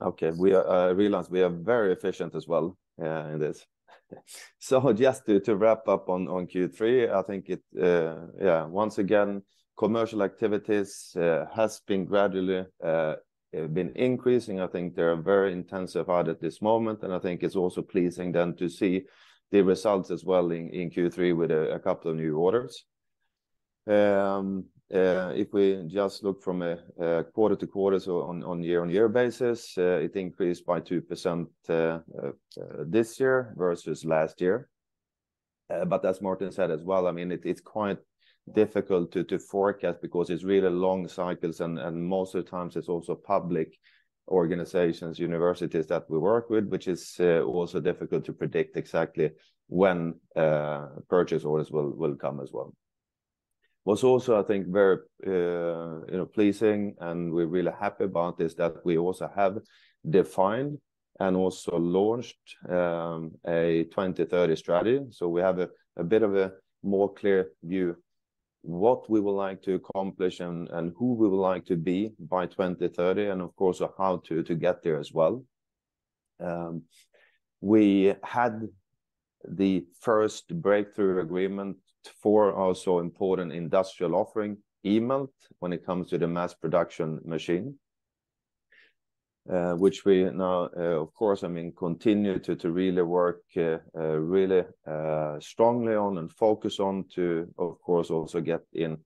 Okay. 0.03 0.33
We 0.33 0.55
realize 0.55 1.31
we 1.31 1.43
are 1.43 1.49
very 1.49 1.93
efficient 1.93 2.35
as 2.35 2.47
well, 2.47 2.77
in 2.99 3.39
this. 3.39 3.65
So 4.59 4.93
just 4.93 5.27
to 5.27 5.57
wrap 5.57 5.89
up 5.89 6.09
on 6.09 6.27
Q3, 6.27 7.13
I 7.13 7.23
think 7.23 7.49
it, 7.49 7.63
uh, 7.81 8.27
yeah, 8.41 8.65
once 8.65 8.99
again, 8.99 9.43
commercial 9.79 10.23
activities 10.23 11.17
uh, 11.17 11.47
has 11.55 11.81
been 11.87 12.05
gradually 12.05 12.67
uh, 12.85 13.15
been 13.53 13.93
increasing. 13.97 14.61
I 14.61 14.67
think 14.67 14.95
they 14.95 15.03
are 15.03 15.17
very 15.17 15.53
intensified 15.53 16.29
at 16.29 16.41
this 16.41 16.61
moment, 16.63 17.03
and 17.03 17.13
I 17.13 17.19
think 17.19 17.43
it's 17.43 17.57
also 17.57 17.83
pleasing 17.83 18.33
then 18.33 18.55
to 18.57 18.69
see 18.69 19.03
the 19.51 19.63
results 19.63 20.11
as 20.11 20.25
well 20.25 20.51
in 20.51 20.91
Q3 20.91 21.37
with 21.37 21.51
a 21.51 21.81
couple 21.83 22.11
of 22.11 22.17
new 22.17 22.37
orders. 22.37 22.85
Um, 23.87 24.67
If 24.91 25.53
we 25.53 25.85
just 25.87 26.25
look 26.25 26.43
from 26.43 26.63
a 26.63 27.25
quarter 27.33 27.57
to 27.57 27.67
quarter, 27.67 28.01
so 28.01 28.23
on 28.23 28.63
year-on-year 28.63 29.09
basis, 29.09 29.79
uh, 29.79 30.01
it 30.03 30.17
increased 30.17 30.67
by 30.67 30.81
2% 30.81 31.47
uh, 31.69 31.73
uh, 31.73 32.01
this 32.87 33.21
year 33.21 33.55
versus 33.57 34.05
last 34.05 34.41
year. 34.41 34.69
But 35.69 36.05
as 36.05 36.21
Martin 36.21 36.51
said 36.51 36.73
as 36.73 36.83
well, 36.83 37.07
I 37.07 37.13
mean, 37.13 37.31
it's 37.31 37.61
quite 37.61 37.99
difficult 38.53 39.13
to 39.13 39.39
forecast 39.39 40.03
because 40.03 40.31
it's 40.31 40.43
really 40.43 40.71
long 40.71 41.07
cycles, 41.07 41.61
and 41.61 41.79
most 42.09 42.35
of 42.35 42.45
the 42.45 42.51
times 42.51 42.75
it's 42.75 42.89
also 42.89 43.15
public 43.15 43.79
organizations, 44.27 45.21
universities 45.21 45.87
that 45.87 46.11
we 46.11 46.19
work 46.19 46.51
with, 46.51 46.67
which 46.67 46.89
is 46.89 47.21
also 47.21 47.79
difficult 47.79 48.25
to 48.25 48.33
predict 48.33 48.77
exactly 48.77 49.31
when 49.69 50.15
purchase 51.09 51.45
orders 51.45 51.71
will 51.71 52.17
come 52.17 52.41
as 52.41 52.51
well. 52.53 52.75
What's 53.85 54.05
also, 54.05 54.39
I 54.39 54.43
think, 54.43 54.67
very, 54.69 54.99
uh, 55.27 56.05
you 56.11 56.19
know, 56.19 56.27
pleasing, 56.27 56.95
and 57.01 57.33
we're 57.33 57.47
really 57.47 57.73
happy 57.79 58.05
about 58.05 58.37
this, 58.37 58.55
that 58.55 58.85
we 58.85 58.99
also 58.99 59.31
have 59.35 59.59
defined 60.09 60.79
and 61.19 61.37
also 61.37 61.77
launched 61.79 62.57
um, 62.69 63.33
a 63.47 63.85
2030 63.85 64.57
strategy. 64.57 65.01
So 65.11 65.29
we 65.29 65.41
have 65.41 65.59
a 65.97 66.05
bit 66.05 66.23
of 66.23 66.37
a 66.37 66.53
more 66.83 67.13
clear 67.13 67.51
view 67.63 67.97
what 68.63 69.09
we 69.09 69.21
would 69.21 69.33
like 69.33 69.63
to 69.63 69.75
accomplish 69.75 70.41
and 70.41 70.69
who 70.99 71.15
we 71.15 71.29
would 71.29 71.41
like 71.41 71.65
to 71.67 71.77
be 71.77 72.13
by 72.19 72.47
2030, 72.47 73.27
and 73.29 73.41
of 73.41 73.55
course, 73.57 73.81
how 73.97 74.21
to 74.27 74.43
to 74.43 74.55
get 74.55 74.83
there 74.83 74.99
as 74.99 75.13
well. 75.13 75.45
Um, 76.39 76.83
we 77.61 78.15
had 78.23 78.69
the 79.49 79.87
first 80.01 80.55
breakthrough 80.61 81.21
agreement 81.21 81.79
for 82.23 82.53
also 82.55 82.99
important 82.99 83.53
industrial 83.53 84.15
offering, 84.15 84.59
eMELT, 84.85 85.31
when 85.59 85.73
it 85.73 85.85
comes 85.85 86.09
to 86.09 86.19
the 86.19 86.27
mass 86.27 86.55
production 86.55 87.21
machine, 87.25 87.79
uh, 89.51 89.73
which 89.75 90.05
we 90.05 90.25
now, 90.25 90.69
uh, 90.77 91.01
of 91.01 91.13
course, 91.15 91.43
I 91.43 91.49
mean, 91.49 91.73
continue 91.73 92.39
to 92.39 92.71
really 92.71 93.03
work 93.03 93.43
uh, 93.57 93.79
really 93.97 94.65
strongly 95.41 95.95
on 95.95 96.19
and 96.19 96.31
focus 96.31 96.79
on 96.79 97.05
to, 97.15 97.53
of 97.59 97.81
course, 97.81 98.11
also 98.11 98.41
get 98.41 98.61
in 98.73 98.99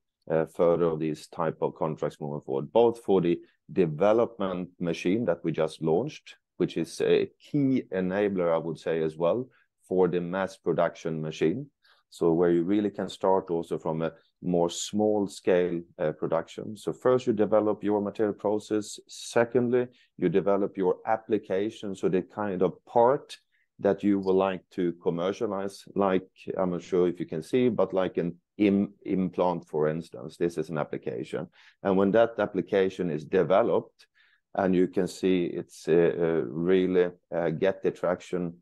further 0.54 0.86
of 0.86 1.00
these 1.00 1.28
type 1.28 1.58
of 1.60 1.74
contracts 1.74 2.20
moving 2.20 2.40
forward. 2.40 2.72
Both 2.72 3.04
for 3.04 3.20
the 3.20 3.38
development 3.72 4.70
machine 4.80 5.24
that 5.26 5.42
we 5.44 5.52
just 5.52 5.82
launched, 5.82 6.36
which 6.56 6.76
is 6.76 7.00
a 7.00 7.30
key 7.40 7.84
enabler, 7.92 8.52
I 8.52 8.58
would 8.58 8.78
say, 8.78 9.02
as 9.02 9.16
well, 9.16 9.48
for 9.88 10.08
the 10.08 10.20
mass 10.20 10.56
production 10.56 11.20
machine. 11.20 11.70
So 12.14 12.32
where 12.32 12.52
you 12.52 12.62
really 12.62 12.90
can 12.90 13.08
start 13.08 13.50
also 13.50 13.76
from 13.76 14.02
a 14.02 14.12
more 14.40 14.70
small 14.70 15.26
scale 15.26 15.80
uh, 15.98 16.12
production. 16.12 16.76
So 16.76 16.92
first, 16.92 17.26
you 17.26 17.32
develop 17.32 17.82
your 17.82 18.00
material 18.00 18.34
process. 18.34 19.00
Secondly, 19.08 19.88
you 20.16 20.28
develop 20.28 20.76
your 20.76 20.98
application, 21.06 21.96
so 21.96 22.08
the 22.08 22.22
kind 22.22 22.62
of 22.62 22.72
part 22.86 23.36
that 23.80 24.04
you 24.04 24.20
would 24.20 24.36
like 24.36 24.62
to 24.70 24.92
commercialize, 25.02 25.82
like, 25.96 26.28
I'm 26.56 26.70
not 26.70 26.82
sure 26.82 27.08
if 27.08 27.18
you 27.18 27.26
can 27.26 27.42
see, 27.42 27.68
but 27.68 27.92
like 27.92 28.16
an 28.16 28.36
Im 28.58 28.94
implant, 29.04 29.66
for 29.66 29.88
instance, 29.88 30.36
this 30.36 30.56
is 30.56 30.70
an 30.70 30.78
application. 30.78 31.48
And 31.82 31.96
when 31.96 32.12
that 32.12 32.38
application 32.38 33.10
is 33.10 33.24
developed, 33.24 34.06
and 34.54 34.72
you 34.72 34.86
can 34.86 35.08
see 35.08 35.46
it's 35.46 35.88
uh, 35.88 36.12
uh, 36.16 36.42
really 36.46 37.10
get 37.58 37.82
the 37.82 37.90
traction 37.90 38.54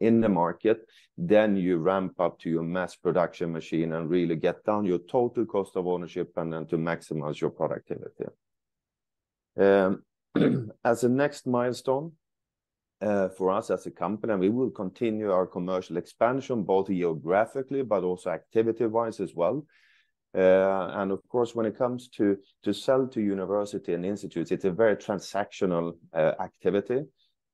in 0.00 0.20
the 0.20 0.28
market. 0.28 0.86
Then 1.16 1.56
you 1.56 1.76
ramp 1.76 2.18
up 2.18 2.38
to 2.40 2.50
your 2.50 2.62
mass 2.62 2.96
production 2.96 3.52
machine 3.52 3.92
and 3.92 4.08
really 4.08 4.36
get 4.36 4.64
down 4.64 4.84
your 4.84 4.98
total 4.98 5.44
cost 5.44 5.76
of 5.76 5.86
ownership 5.86 6.32
and 6.36 6.52
then 6.52 6.66
to 6.66 6.76
maximize 6.76 7.40
your 7.40 7.50
productivity. 7.50 8.24
Um, 9.58 10.02
as 10.84 11.04
a 11.04 11.08
next 11.08 11.46
milestone, 11.46 12.12
uh, 13.02 13.28
for 13.30 13.50
us 13.50 13.70
as 13.70 13.86
a 13.86 13.90
company, 13.90 14.34
we 14.36 14.50
will 14.50 14.70
continue 14.70 15.30
our 15.30 15.46
commercial 15.46 15.96
expansion, 15.96 16.62
both 16.62 16.88
geographically 16.88 17.82
but 17.82 18.04
also 18.04 18.30
activity-wise 18.30 19.20
as 19.20 19.34
well. 19.34 19.64
Uh, 20.36 20.92
and 20.94 21.10
of 21.10 21.26
course, 21.28 21.54
when 21.54 21.66
it 21.66 21.76
comes 21.76 22.08
to 22.08 22.36
sell 22.72 23.06
to 23.08 23.20
university 23.20 23.94
and 23.94 24.04
institutes, 24.04 24.52
it's 24.52 24.64
a 24.64 24.70
very 24.70 24.96
transactional 24.96 25.96
uh, 26.14 26.32
activity. 26.38 27.02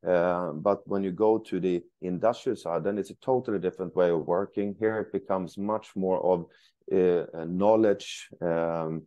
Uh, 0.06 0.52
but 0.52 0.86
when 0.86 1.02
you 1.02 1.10
go 1.10 1.38
to 1.38 1.60
the 1.60 1.82
industrial 2.00 2.56
side, 2.56 2.84
then 2.84 2.98
it's 2.98 3.10
a 3.10 3.16
totally 3.16 3.58
different 3.58 3.94
way 3.96 4.10
of 4.10 4.26
working. 4.26 4.74
Here, 4.78 4.98
it 5.00 5.12
becomes 5.12 5.58
much 5.58 5.94
more 5.96 6.20
of 6.24 6.46
a 6.92 7.46
knowledge 7.46 8.28
um, 8.40 9.02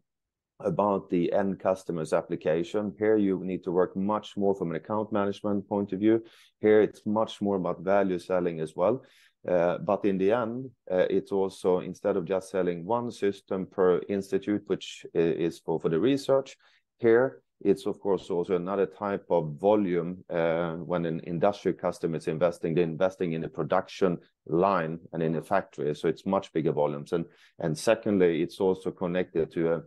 about 0.60 1.10
the 1.10 1.32
end 1.32 1.60
customer's 1.60 2.12
application. 2.12 2.94
Here, 3.00 3.18
you 3.18 3.40
need 3.44 3.64
to 3.64 3.72
work 3.72 3.96
much 3.96 4.36
more 4.36 4.54
from 4.54 4.72
an 4.72 4.76
account 4.76 5.12
management 5.12 5.70
point 5.70 5.94
of 5.94 6.00
view. 6.00 6.24
Here, 6.60 6.82
it's 6.82 7.06
much 7.06 7.42
more 7.42 7.56
about 7.56 7.82
value 7.82 8.20
selling 8.20 8.60
as 8.60 8.76
well. 8.76 9.04
Uh, 9.48 9.78
but 9.78 10.04
in 10.04 10.18
the 10.18 10.34
end, 10.34 10.70
it's 10.88 11.32
also 11.32 11.80
instead 11.80 12.18
of 12.18 12.26
just 12.26 12.50
selling 12.50 12.84
one 12.84 13.10
system 13.10 13.66
per 13.66 14.02
institute, 14.10 14.64
which 14.68 15.06
is 15.14 15.60
for 15.60 15.80
the 15.80 16.00
research, 16.00 16.58
here, 16.98 17.42
it's 17.62 17.86
of 17.86 18.00
course 18.00 18.30
also 18.30 18.56
another 18.56 18.86
type 18.86 19.26
of 19.30 19.56
volume, 19.60 20.24
uh, 20.30 20.74
when 20.76 21.06
an 21.06 21.22
industrial 21.26 21.78
customer 21.78 22.18
is 22.18 22.28
investing, 22.28 22.74
they're 22.74 22.84
investing 22.84 23.34
in 23.34 23.44
a 23.44 23.50
production 23.50 24.18
line 24.48 25.00
and 25.14 25.22
in 25.22 25.36
a 25.36 25.42
factory, 25.42 25.94
so 25.96 26.08
it's 26.08 26.26
much 26.26 26.54
bigger 26.54 26.72
volumes. 26.72 27.14
And 27.60 27.78
secondly, 27.78 28.42
it's 28.42 28.60
also 28.60 28.92
connected 28.92 29.52
to 29.54 29.74
a 29.74 29.82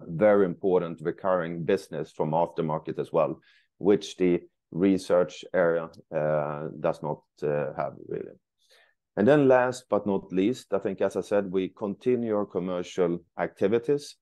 very 0.00 0.44
important 0.44 1.00
recurring 1.02 1.64
business 1.64 2.12
from 2.12 2.30
aftermarket 2.30 2.98
as 2.98 3.12
well, 3.12 3.40
which 3.78 4.16
the 4.16 4.40
research 4.70 5.44
area 5.54 5.88
uh, 6.14 6.68
does 6.78 7.02
not 7.02 7.22
uh, 7.42 7.72
have 7.76 7.94
really. 8.06 8.32
And 9.16 9.26
then 9.26 9.48
last 9.48 9.86
but 9.90 10.06
not 10.06 10.32
least, 10.32 10.72
I 10.72 10.78
think, 10.78 11.00
as 11.00 11.16
I 11.16 11.22
said, 11.22 11.50
we 11.50 11.70
continue 11.70 12.36
our 12.36 12.46
commercial 12.46 13.18
activities, 13.36 14.14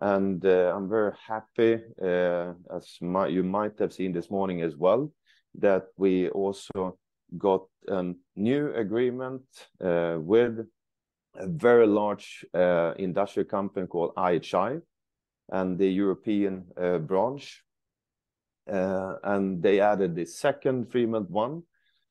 and 0.00 0.44
uh, 0.44 0.72
I'm 0.74 0.88
very 0.88 1.12
happy, 1.26 1.78
uh, 2.02 2.54
as 2.74 2.96
you 3.00 3.42
might 3.42 3.78
have 3.78 3.92
seen 3.92 4.12
this 4.12 4.30
morning 4.30 4.62
as 4.62 4.76
well, 4.76 5.12
that 5.56 5.88
we 5.96 6.30
also 6.30 6.98
got 7.36 7.66
a 7.88 8.12
new 8.34 8.72
agreement 8.74 9.42
uh, 9.84 10.16
with 10.18 10.66
a 11.36 11.46
very 11.46 11.86
large 11.86 12.44
industrial 12.98 13.48
company 13.48 13.86
called 13.86 14.14
IHI 14.16 14.80
and 15.50 15.78
the 15.78 15.88
European 15.88 16.64
branch. 17.06 17.62
And 18.66 19.62
they 19.62 19.80
added 19.80 20.14
the 20.16 20.24
second 20.24 20.90
Freemelt 20.90 21.30
ONE, 21.30 21.62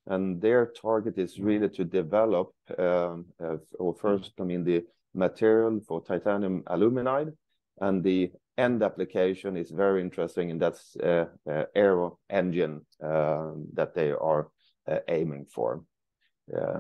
and 0.08 0.42
their 0.42 0.68
target 0.68 1.18
is 1.18 1.40
really 1.40 1.70
to 1.70 1.84
develop, 1.84 2.54
um, 2.78 3.26
or 3.78 3.94
first, 3.94 4.32
I 4.40 4.44
mean, 4.44 4.64
the 4.64 4.86
material 5.14 5.82
for 5.86 6.02
titanium 6.02 6.64
aluminide, 6.64 7.34
and 7.82 8.04
the 8.04 8.32
end 8.58 8.84
application 8.84 9.56
is 9.56 9.72
very 9.72 10.02
interesting, 10.02 10.52
and 10.52 10.62
that's 10.62 10.96
uh, 10.98 11.26
uh, 11.50 11.64
aero 11.76 12.20
engine 12.30 12.86
um, 13.02 13.68
that 13.74 13.94
they 13.94 14.12
are 14.12 14.50
uh, 14.88 15.00
aiming 15.08 15.46
for. 15.46 15.84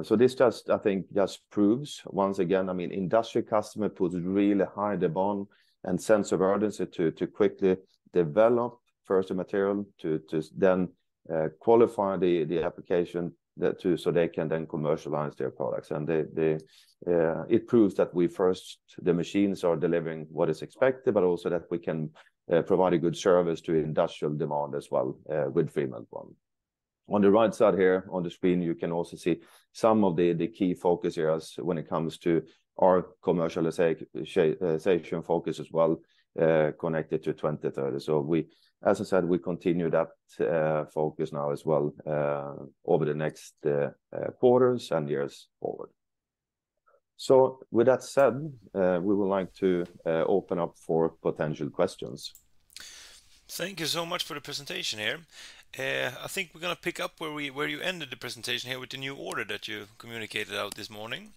So 0.02 0.16
this 0.16 0.34
just, 0.34 0.72
I 0.72 0.80
think, 0.80 1.14
just 1.14 1.42
proves 1.52 2.02
once 2.08 2.40
again, 2.40 2.70
I 2.70 2.74
mean, 2.74 2.92
industrial 2.92 3.48
customer 3.48 3.88
puts 3.90 4.16
really 4.16 4.66
high 4.66 4.96
demand 4.96 5.46
and 5.84 6.02
sense 6.02 6.32
of 6.32 6.42
urgency 6.42 6.88
to 6.88 7.12
to 7.12 7.28
quickly 7.28 7.78
develop 8.12 8.80
first 9.06 9.28
the 9.28 9.36
material, 9.36 9.86
to 10.00 10.20
to 10.30 10.42
then 10.58 10.90
qualify 11.60 12.18
the 12.18 12.46
the 12.46 12.64
application 12.64 13.32
so 13.98 14.12
they 14.12 14.28
can 14.28 14.48
then 14.48 14.68
commercialize 14.68 15.36
their 15.36 15.52
products. 15.52 15.92
And 15.92 16.10
uh, 16.10 17.44
it 17.50 17.68
proves 17.68 17.96
that 17.96 18.14
we 18.14 18.28
first, 18.28 18.80
the 19.02 19.14
machines 19.14 19.64
are 19.64 19.76
delivering 19.76 20.28
what 20.32 20.50
is 20.50 20.62
expected, 20.62 21.14
but 21.14 21.24
also 21.24 21.50
that 21.50 21.64
we 21.72 21.80
can 21.80 22.10
uh, 22.52 22.62
provide 22.62 22.94
a 22.94 22.98
good 22.98 23.16
service 23.16 23.62
to 23.62 23.76
industrial 23.76 24.36
demand 24.36 24.76
as 24.76 24.90
well 24.92 25.18
uh, 25.32 25.46
with 25.52 25.74
Freemelt 25.74 26.08
ONE. 26.12 26.36
On 27.12 27.22
the 27.22 27.32
right 27.32 27.54
side 27.54 27.76
here 27.76 28.08
on 28.12 28.24
the 28.24 28.30
screen, 28.30 28.62
you 28.62 28.76
can 28.76 28.92
also 28.92 29.18
see 29.18 29.42
some 29.72 30.04
of 30.04 30.16
the 30.16 30.48
key 30.48 30.74
focus 30.74 31.18
areas 31.18 31.56
when 31.58 31.78
it 31.78 31.90
comes 31.90 32.18
to 32.20 32.44
our 32.78 33.08
commercialization 33.24 35.26
focus 35.26 35.60
as 35.60 35.72
well, 35.72 36.00
connected 36.80 37.24
to 37.24 37.34
2030. 37.34 38.00
So 38.00 38.20
we, 38.20 38.48
as 38.86 39.02
I 39.02 39.04
said, 39.04 39.26
we 39.26 39.40
continue 39.40 39.90
that 39.90 40.10
uh, 40.40 40.86
focus 40.86 41.34
now 41.34 41.52
as 41.52 41.66
well 41.66 41.94
uh, 42.08 42.54
over 42.86 43.06
the 43.06 43.14
next 43.14 43.56
uh, 43.66 43.90
quarters 44.40 44.92
and 44.92 45.10
years 45.10 45.48
forward. 45.60 45.90
So 47.18 47.60
with 47.72 47.88
that 47.88 48.04
said, 48.04 48.34
we 48.74 49.14
would 49.16 49.28
like 49.28 49.54
to 49.56 49.86
open 50.06 50.58
up 50.58 50.78
for 50.78 51.10
potential 51.22 51.70
questions. 51.70 52.34
Thank 53.50 53.82
you 53.82 53.88
so 53.88 54.06
much 54.06 54.24
for 54.24 54.36
the 54.36 54.42
presentation 54.42 55.00
here. 55.00 55.20
I 55.78 56.28
think 56.28 56.52
we're 56.54 56.62
gonna 56.62 56.78
pick 56.78 57.02
up 57.02 57.20
where 57.20 57.34
we 57.34 57.50
where 57.50 57.68
you 57.68 57.82
ended 57.82 58.10
the 58.10 58.16
presentation 58.16 58.70
here 58.70 58.80
with 58.80 58.92
the 58.92 58.98
new 58.98 59.16
order 59.16 59.44
that 59.44 59.68
you 59.68 59.88
communicated 59.98 60.56
out 60.56 60.76
this 60.76 60.90
morning. 60.90 61.34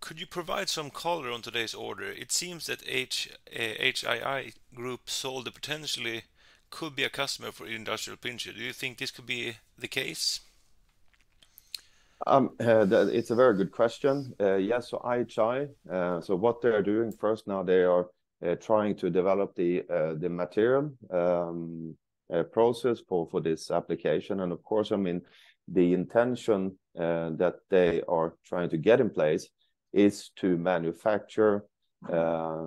Could 0.00 0.20
you 0.20 0.26
provide 0.26 0.68
some 0.68 0.90
color 0.90 1.30
on 1.30 1.42
today's 1.42 1.74
order? 1.74 2.04
It 2.04 2.30
seems 2.30 2.66
that 2.66 2.84
HII 2.84 3.28
eh, 3.52 4.50
Group 4.74 5.08
sold 5.08 5.48
a 5.48 5.50
potentially 5.50 6.24
could 6.70 6.94
be 6.94 7.04
a 7.04 7.08
customer 7.08 7.50
for 7.50 7.66
industrial 7.66 8.16
printer. 8.16 8.52
Do 8.52 8.60
you 8.60 8.72
think 8.72 8.98
this 8.98 9.10
could 9.10 9.26
be 9.26 9.56
the 9.78 9.88
case? 9.88 10.40
Um, 12.26 12.50
eh, 12.60 12.84
it's 12.90 13.30
a 13.30 13.34
very 13.34 13.56
good 13.56 13.72
question. 13.72 14.34
Eh, 14.38 14.56
yes, 14.56 14.90
so 14.90 14.98
IHI, 14.98 15.68
so 16.24 16.36
what 16.36 16.60
they 16.60 16.70
are 16.70 16.82
doing 16.82 17.12
first 17.12 17.46
now, 17.46 17.62
they 17.62 17.82
are 17.82 18.06
trying 18.60 18.96
to 18.96 19.10
develop 19.10 19.54
the 19.54 19.84
material 20.28 20.92
um, 21.10 21.96
process 22.52 23.00
for 23.08 23.40
this 23.40 23.70
application. 23.70 24.40
And 24.40 24.52
of 24.52 24.62
course, 24.62 24.92
I 24.92 24.96
mean, 24.96 25.22
the 25.68 25.94
intention 25.94 26.76
that 26.94 27.56
they 27.70 28.02
are 28.08 28.34
trying 28.44 28.68
to 28.70 28.76
get 28.76 29.00
in 29.00 29.10
place 29.10 29.48
is 29.96 30.30
to 30.36 30.58
manufacture 30.58 31.64
uh, 32.12 32.66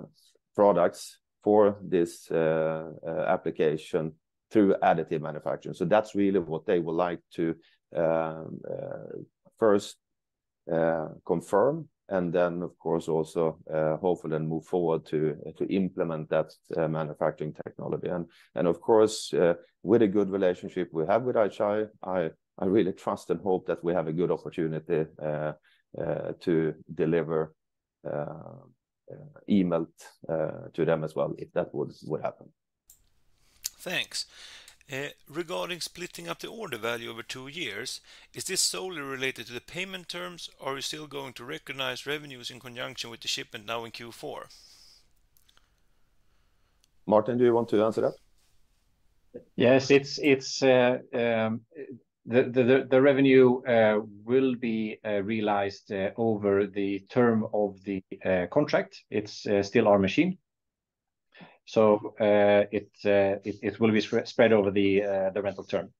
products 0.54 1.18
for 1.44 1.78
this 1.80 2.30
uh, 2.30 2.90
uh, 3.06 3.24
application 3.28 4.12
through 4.50 4.74
additive 4.82 5.20
manufacturing. 5.20 5.74
So 5.74 5.84
that's 5.84 6.14
really 6.14 6.40
what 6.40 6.66
they 6.66 6.80
would 6.80 6.96
like 6.96 7.20
to 7.36 7.54
um, 7.96 8.60
first 9.58 9.96
confirm, 11.26 11.88
and 12.08 12.32
then, 12.32 12.62
of 12.62 12.76
course, 12.78 13.08
also 13.08 13.58
hopefully 14.00 14.32
then 14.32 14.48
move 14.48 14.64
forward 14.64 15.06
to 15.06 15.66
implement 15.68 16.28
that 16.30 16.52
manufacturing 16.76 17.54
technology. 17.64 18.08
And 18.54 18.68
of 18.68 18.80
course, 18.80 19.32
with 19.82 20.02
a 20.02 20.08
good 20.08 20.30
relationship 20.30 20.88
we 20.92 21.06
have 21.06 21.22
with 21.22 21.36
IHI, 21.36 21.88
I 22.02 22.30
really 22.64 22.92
trust 22.92 23.30
and 23.30 23.40
hope 23.40 23.66
that 23.66 23.82
we 23.82 23.94
have 23.94 24.08
a 24.08 24.12
good 24.12 24.30
opportunity 24.30 25.06
Uh, 25.98 26.32
to 26.38 26.72
deliver 26.94 27.52
uh, 28.06 28.20
uh, 29.10 29.40
eMELT 29.48 29.88
to 30.72 30.84
them 30.84 31.02
as 31.02 31.16
well, 31.16 31.34
if 31.36 31.52
that 31.52 31.74
would 31.74 32.22
happen. 32.22 32.48
Thanks. 33.64 34.26
Regarding 35.28 35.80
splitting 35.80 36.28
up 36.28 36.38
the 36.38 36.46
order 36.46 36.78
value 36.78 37.10
over 37.10 37.24
two 37.24 37.48
years, 37.48 38.00
is 38.32 38.44
this 38.44 38.60
solely 38.60 39.00
related 39.00 39.48
to 39.48 39.52
the 39.52 39.60
payment 39.60 40.08
terms, 40.08 40.48
or 40.60 40.74
are 40.74 40.76
you 40.76 40.82
still 40.82 41.08
going 41.08 41.32
to 41.32 41.44
recognize 41.44 42.06
revenues 42.06 42.52
in 42.52 42.60
conjunction 42.60 43.10
with 43.10 43.20
the 43.20 43.28
shipment 43.28 43.66
now 43.66 43.84
in 43.84 43.90
Q4? 43.90 44.42
Martin, 47.04 47.36
do 47.36 47.44
you 47.44 47.52
want 47.52 47.68
to 47.70 47.82
answer 47.82 48.02
that? 48.02 49.42
Yes, 49.56 49.90
it's 49.90 50.62
um, 50.62 51.62
the 52.26 53.00
revenue 53.00 53.62
uh, 53.62 54.00
will 54.24 54.54
be 54.54 54.98
uh, 55.04 55.22
realized 55.22 55.90
uh, 55.92 56.10
over 56.16 56.66
the 56.66 57.00
term 57.10 57.46
of 57.52 57.82
the 57.84 58.02
contract. 58.50 59.02
It's 59.10 59.46
still 59.62 59.88
our 59.88 59.98
machine. 59.98 60.38
So, 61.64 62.14
it 62.18 63.80
will 63.80 63.92
be 63.92 64.00
spread 64.00 64.52
over 64.52 64.70
the 64.70 65.02
rental 65.34 65.64
term. 65.64 65.92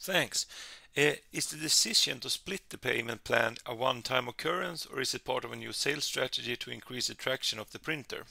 Thanks. 0.00 0.46
Is 0.94 1.46
the 1.46 1.56
decision 1.56 2.20
to 2.20 2.28
split 2.28 2.68
the 2.68 2.76
payment 2.76 3.24
plan 3.24 3.56
a 3.64 3.74
one-time 3.74 4.28
occurrence, 4.28 4.84
or 4.84 5.00
is 5.00 5.14
it 5.14 5.24
part 5.24 5.44
of 5.44 5.52
a 5.52 5.56
new 5.56 5.72
sales 5.72 6.04
strategy 6.04 6.54
to 6.56 6.70
increase 6.70 7.08
the 7.08 7.14
traction 7.14 7.58
of 7.58 7.70
the 7.72 7.78
printer? 7.78 8.26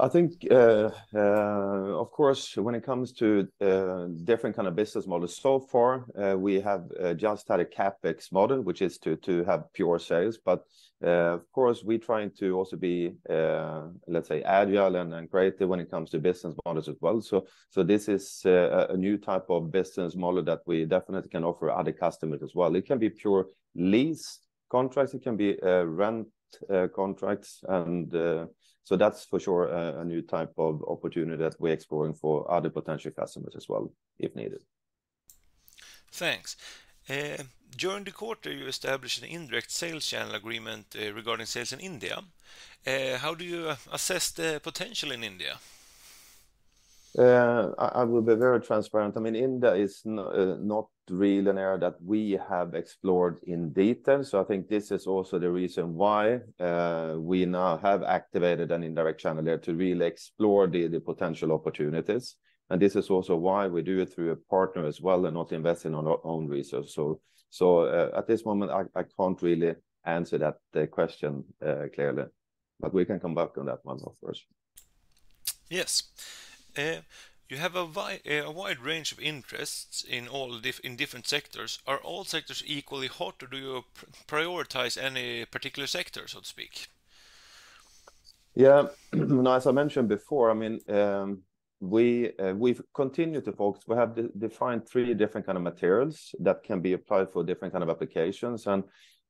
I 0.00 0.06
think, 0.06 0.46
uh, 0.48 0.90
uh, 1.12 1.18
of 1.98 2.12
course, 2.12 2.56
when 2.56 2.76
it 2.76 2.84
comes 2.84 3.12
to 3.14 3.48
uh, 3.60 4.06
different 4.24 4.54
kind 4.54 4.68
of 4.68 4.76
business 4.76 5.08
models, 5.08 5.36
so 5.36 5.58
far, 5.58 6.06
we 6.36 6.60
have 6.60 6.84
just 7.16 7.48
had 7.48 7.58
a 7.58 7.64
CapEx 7.64 8.30
model, 8.30 8.62
which 8.62 8.80
is 8.80 8.98
to 8.98 9.44
have 9.44 9.72
pure 9.72 9.98
sales. 9.98 10.38
But, 10.38 10.64
of 11.02 11.50
course, 11.52 11.82
we're 11.82 11.98
trying 11.98 12.30
to 12.38 12.56
also 12.56 12.76
be, 12.76 13.14
let's 13.28 14.28
say, 14.28 14.42
agile 14.42 14.94
and 14.96 15.30
creative 15.30 15.68
when 15.68 15.80
it 15.80 15.90
comes 15.90 16.10
to 16.10 16.20
business 16.20 16.54
models 16.64 16.88
as 16.88 16.96
well. 17.00 17.20
So 17.20 17.46
so 17.70 17.82
this 17.82 18.08
is 18.08 18.42
a 18.44 18.96
new 18.96 19.18
type 19.18 19.50
of 19.50 19.72
business 19.72 20.14
model 20.14 20.44
that 20.44 20.60
we 20.66 20.84
definitely 20.84 21.30
can 21.30 21.44
offer 21.44 21.70
other 21.70 21.92
customers 21.92 22.42
as 22.42 22.54
well. 22.54 22.76
It 22.76 22.86
can 22.86 22.98
be 22.98 23.10
pure 23.10 23.46
lease 23.74 24.40
contracts, 24.70 25.14
it 25.14 25.22
can 25.22 25.36
be 25.36 25.58
rent 25.62 26.28
contracts, 26.94 27.64
and 27.68 28.14
so 28.88 28.96
that's 28.96 29.26
for 29.26 29.38
sure 29.38 29.66
a 30.00 30.02
new 30.02 30.22
type 30.22 30.54
of 30.56 30.82
opportunity 30.88 31.36
that 31.36 31.60
we're 31.60 31.74
exploring 31.74 32.14
for 32.14 32.50
other 32.50 32.70
potential 32.70 33.10
customers 33.10 33.54
as 33.54 33.68
well, 33.68 33.92
if 34.18 34.34
needed. 34.34 34.64
Thanks. 36.10 36.56
Eh, 37.06 37.36
during 37.76 38.04
the 38.04 38.12
quarter, 38.12 38.50
you 38.50 38.66
established 38.66 39.22
an 39.22 39.28
indirect 39.28 39.70
sales 39.70 40.06
channel 40.06 40.34
agreement 40.34 40.86
eh, 40.98 41.10
regarding 41.10 41.44
sales 41.44 41.74
in 41.74 41.80
India. 41.80 42.22
Eh, 42.86 43.18
how 43.18 43.34
do 43.34 43.44
you 43.44 43.76
assess 43.92 44.30
the 44.30 44.58
potential 44.62 45.12
in 45.12 45.22
India? 45.22 45.58
Uh, 47.16 47.70
I 47.78 48.04
will 48.04 48.22
be 48.22 48.34
very 48.34 48.60
transparent. 48.60 49.16
I 49.16 49.20
mean, 49.20 49.34
India 49.34 49.72
is 49.72 50.02
uh, 50.06 50.56
not 50.60 50.88
really 51.08 51.50
an 51.50 51.56
area 51.56 51.78
that 51.78 51.94
we 52.04 52.38
have 52.48 52.74
explored 52.74 53.40
in 53.44 53.72
detail, 53.72 54.22
so 54.22 54.40
I 54.40 54.44
think 54.44 54.68
this 54.68 54.90
is 54.90 55.06
also 55.06 55.38
the 55.38 55.50
reason 55.50 55.94
why 55.94 56.40
uh, 56.60 57.14
we 57.16 57.46
now 57.46 57.78
have 57.78 58.02
activated 58.02 58.70
an 58.72 58.82
indirect 58.82 59.20
channel 59.20 59.42
there 59.42 59.58
to 59.58 59.74
really 59.74 60.04
explore 60.04 60.66
the 60.66 61.00
potential 61.00 61.52
opportunities. 61.52 62.36
And 62.70 62.80
this 62.80 62.94
is 62.94 63.08
also 63.08 63.36
why 63.36 63.66
we 63.68 63.80
do 63.80 64.00
it 64.00 64.12
through 64.12 64.32
a 64.32 64.36
partner 64.36 64.84
as 64.84 65.00
well, 65.00 65.24
and 65.24 65.34
not 65.34 65.52
invest 65.52 65.86
in 65.86 65.94
our 65.94 66.20
own 66.24 66.46
resource. 66.46 66.94
So, 67.50 67.86
at 68.14 68.26
this 68.26 68.44
moment, 68.44 68.70
I 68.94 69.02
can't 69.18 69.40
really 69.40 69.74
answer 70.04 70.36
that 70.38 70.90
question 70.90 71.44
clearly, 71.94 72.24
but 72.78 72.92
we 72.92 73.06
can 73.06 73.18
come 73.18 73.34
back 73.34 73.56
on 73.56 73.64
that 73.66 73.78
one, 73.82 74.00
of 74.04 74.20
course. 74.20 74.44
Yes. 75.70 76.02
Eh, 76.78 77.00
you 77.48 77.56
have 77.56 77.74
eh, 77.76 78.38
a 78.38 78.50
wide 78.50 78.78
range 78.78 79.10
of 79.10 79.18
interests 79.18 80.04
in 80.04 80.28
all 80.28 80.60
in 80.84 80.96
different 80.96 81.26
sectors. 81.26 81.80
Are 81.86 81.98
all 81.98 82.24
sectors 82.24 82.62
equally 82.64 83.08
hot, 83.08 83.42
or 83.42 83.48
do 83.48 83.56
you 83.56 83.84
prioritize 84.28 84.96
any 84.96 85.44
particular 85.44 85.88
sector, 85.88 86.28
so 86.28 86.40
to 86.40 86.46
speak? 86.46 86.86
Yeah. 88.54 88.88
As 89.48 89.66
I 89.66 89.72
mentioned 89.72 90.08
before, 90.08 90.50
I 90.50 90.54
mean, 90.54 90.80
um, 90.88 91.42
uh, 91.82 92.54
we've 92.54 92.82
continued 92.94 93.44
to 93.46 93.52
focus. 93.52 93.82
We 93.88 93.96
have 93.96 94.16
defined 94.38 94.88
three 94.88 95.14
different 95.14 95.46
kind 95.46 95.58
of 95.58 95.64
materials 95.64 96.34
that 96.38 96.62
can 96.62 96.80
be 96.80 96.92
applied 96.92 97.32
for 97.32 97.42
different 97.42 97.72
kind 97.72 97.82
of 97.82 97.90
applications. 97.90 98.66
And 98.68 98.84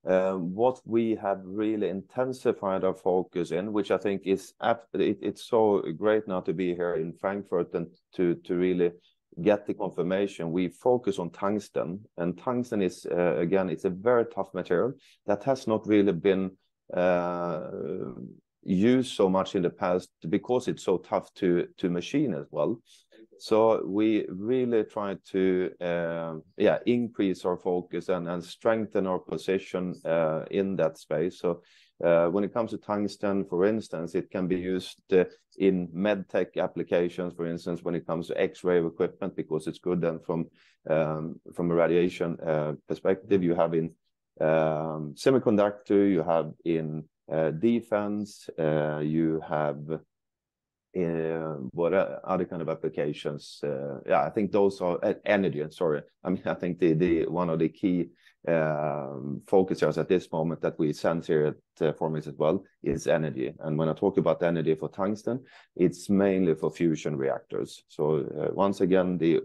Um, 0.05 0.55
what 0.55 0.81
we 0.85 1.17
have 1.17 1.41
really 1.45 1.89
intensified 1.89 2.85
our 2.85 2.95
focus 2.95 3.51
in, 3.51 3.73
which 3.73 3.91
I 3.91 3.99
think 3.99 4.23
is 4.25 4.55
it's 4.95 5.45
so 5.45 5.83
great 5.97 6.29
now 6.29 6.41
to 6.41 6.53
be 6.53 6.75
here 6.75 6.95
in 6.95 7.13
Frankfurt 7.13 7.75
and 7.75 7.89
to 8.15 8.37
really 8.49 8.93
get 9.43 9.67
the 9.67 9.75
confirmation. 9.75 10.53
We 10.53 10.69
focus 10.69 11.19
on 11.19 11.31
tungsten, 11.31 12.05
and 12.17 12.39
tungsten 12.39 12.83
is, 12.83 13.07
uh, 13.07 13.37
again, 13.37 13.69
it's 13.71 13.85
a 13.85 13.91
very 13.91 14.25
tough 14.27 14.55
material 14.55 14.95
that 15.27 15.45
has 15.45 15.67
not 15.67 15.87
really 15.87 16.13
been 16.13 16.53
uh, 16.95 17.71
used 18.63 19.15
so 19.15 19.29
much 19.29 19.55
in 19.55 19.63
the 19.63 19.71
past 19.71 20.11
because 20.29 20.69
it's 20.69 20.85
so 20.85 20.99
tough 20.99 21.33
to 21.35 21.69
machine 21.83 22.35
as 22.35 22.47
well. 22.51 22.81
So 23.39 23.85
we 23.85 24.27
really 24.29 24.85
try 24.85 25.17
to 25.31 25.71
um, 25.81 26.43
yeah 26.57 26.79
increase 26.87 27.45
our 27.45 27.57
focus 27.57 28.09
and 28.09 28.45
strengthen 28.45 29.07
our 29.07 29.19
position 29.19 29.95
uh, 30.05 30.45
in 30.51 30.77
that 30.77 30.99
space. 30.99 31.39
So, 31.39 31.63
uh, 32.05 32.29
when 32.29 32.45
it 32.45 32.53
comes 32.53 32.71
to 32.71 32.79
tungsten, 32.79 33.45
for 33.45 33.65
instance, 33.65 34.15
it 34.15 34.31
can 34.31 34.47
be 34.47 34.57
used 34.57 35.01
uh, 35.13 35.25
in 35.59 35.89
medtech 35.89 36.57
applications, 36.57 37.35
for 37.35 37.47
instance, 37.47 37.83
when 37.83 37.95
it 37.95 38.07
comes 38.07 38.29
to 38.29 38.41
X-ray 38.41 38.85
equipment, 38.85 39.35
because 39.35 39.67
it's 39.67 39.81
good 39.81 40.01
then 40.01 40.21
from 40.21 40.47
um, 40.89 41.41
a 41.59 41.63
radiation 41.65 42.37
perspective. 42.87 43.43
You 43.43 43.57
have 43.57 43.75
in 43.75 43.91
um, 44.41 45.15
semiconductor, 45.17 46.09
you 46.09 46.23
have 46.23 46.53
in 46.65 47.03
defense, 47.59 48.49
you 48.57 49.41
have 49.49 50.01
Um, 50.97 51.69
what 51.73 51.93
uh, 51.93 52.19
other 52.25 52.47
kind 52.47 52.63
of 52.63 52.69
applications? 52.69 53.61
Uh, 53.63 54.01
yeah, 54.07 54.23
I 54.23 54.31
think 54.31 54.51
those 54.51 54.81
are 54.81 54.99
energy. 55.25 55.63
Sorry. 55.71 56.03
I 56.25 56.31
mean, 56.31 56.43
I 56.47 56.55
think 56.55 56.79
the 56.79 57.27
one 57.27 57.51
of 57.51 57.59
the 57.59 57.69
key 57.69 58.09
um, 58.47 59.43
focus 59.47 59.83
areas 59.83 59.99
at 59.99 60.09
this 60.09 60.33
moment 60.33 60.63
that 60.63 60.79
we 60.79 60.93
sense 60.93 61.27
here 61.27 61.47
at 61.47 61.87
uh, 61.87 61.93
Formnext 61.93 62.29
as 62.29 62.35
well 62.35 62.65
is 62.83 63.07
energy. 63.07 63.53
And 63.61 63.77
when 63.77 63.89
I 63.89 63.93
talk 63.93 64.17
about 64.17 64.43
energy 64.43 64.75
for 64.75 64.89
tungsten, 64.89 65.45
it's 65.77 66.09
mainly 66.09 66.55
for 66.55 66.71
fusion 66.71 67.17
reactors. 67.17 67.83
So, 67.89 68.51
once 68.55 68.81
again, 68.81 69.19
the 69.19 69.43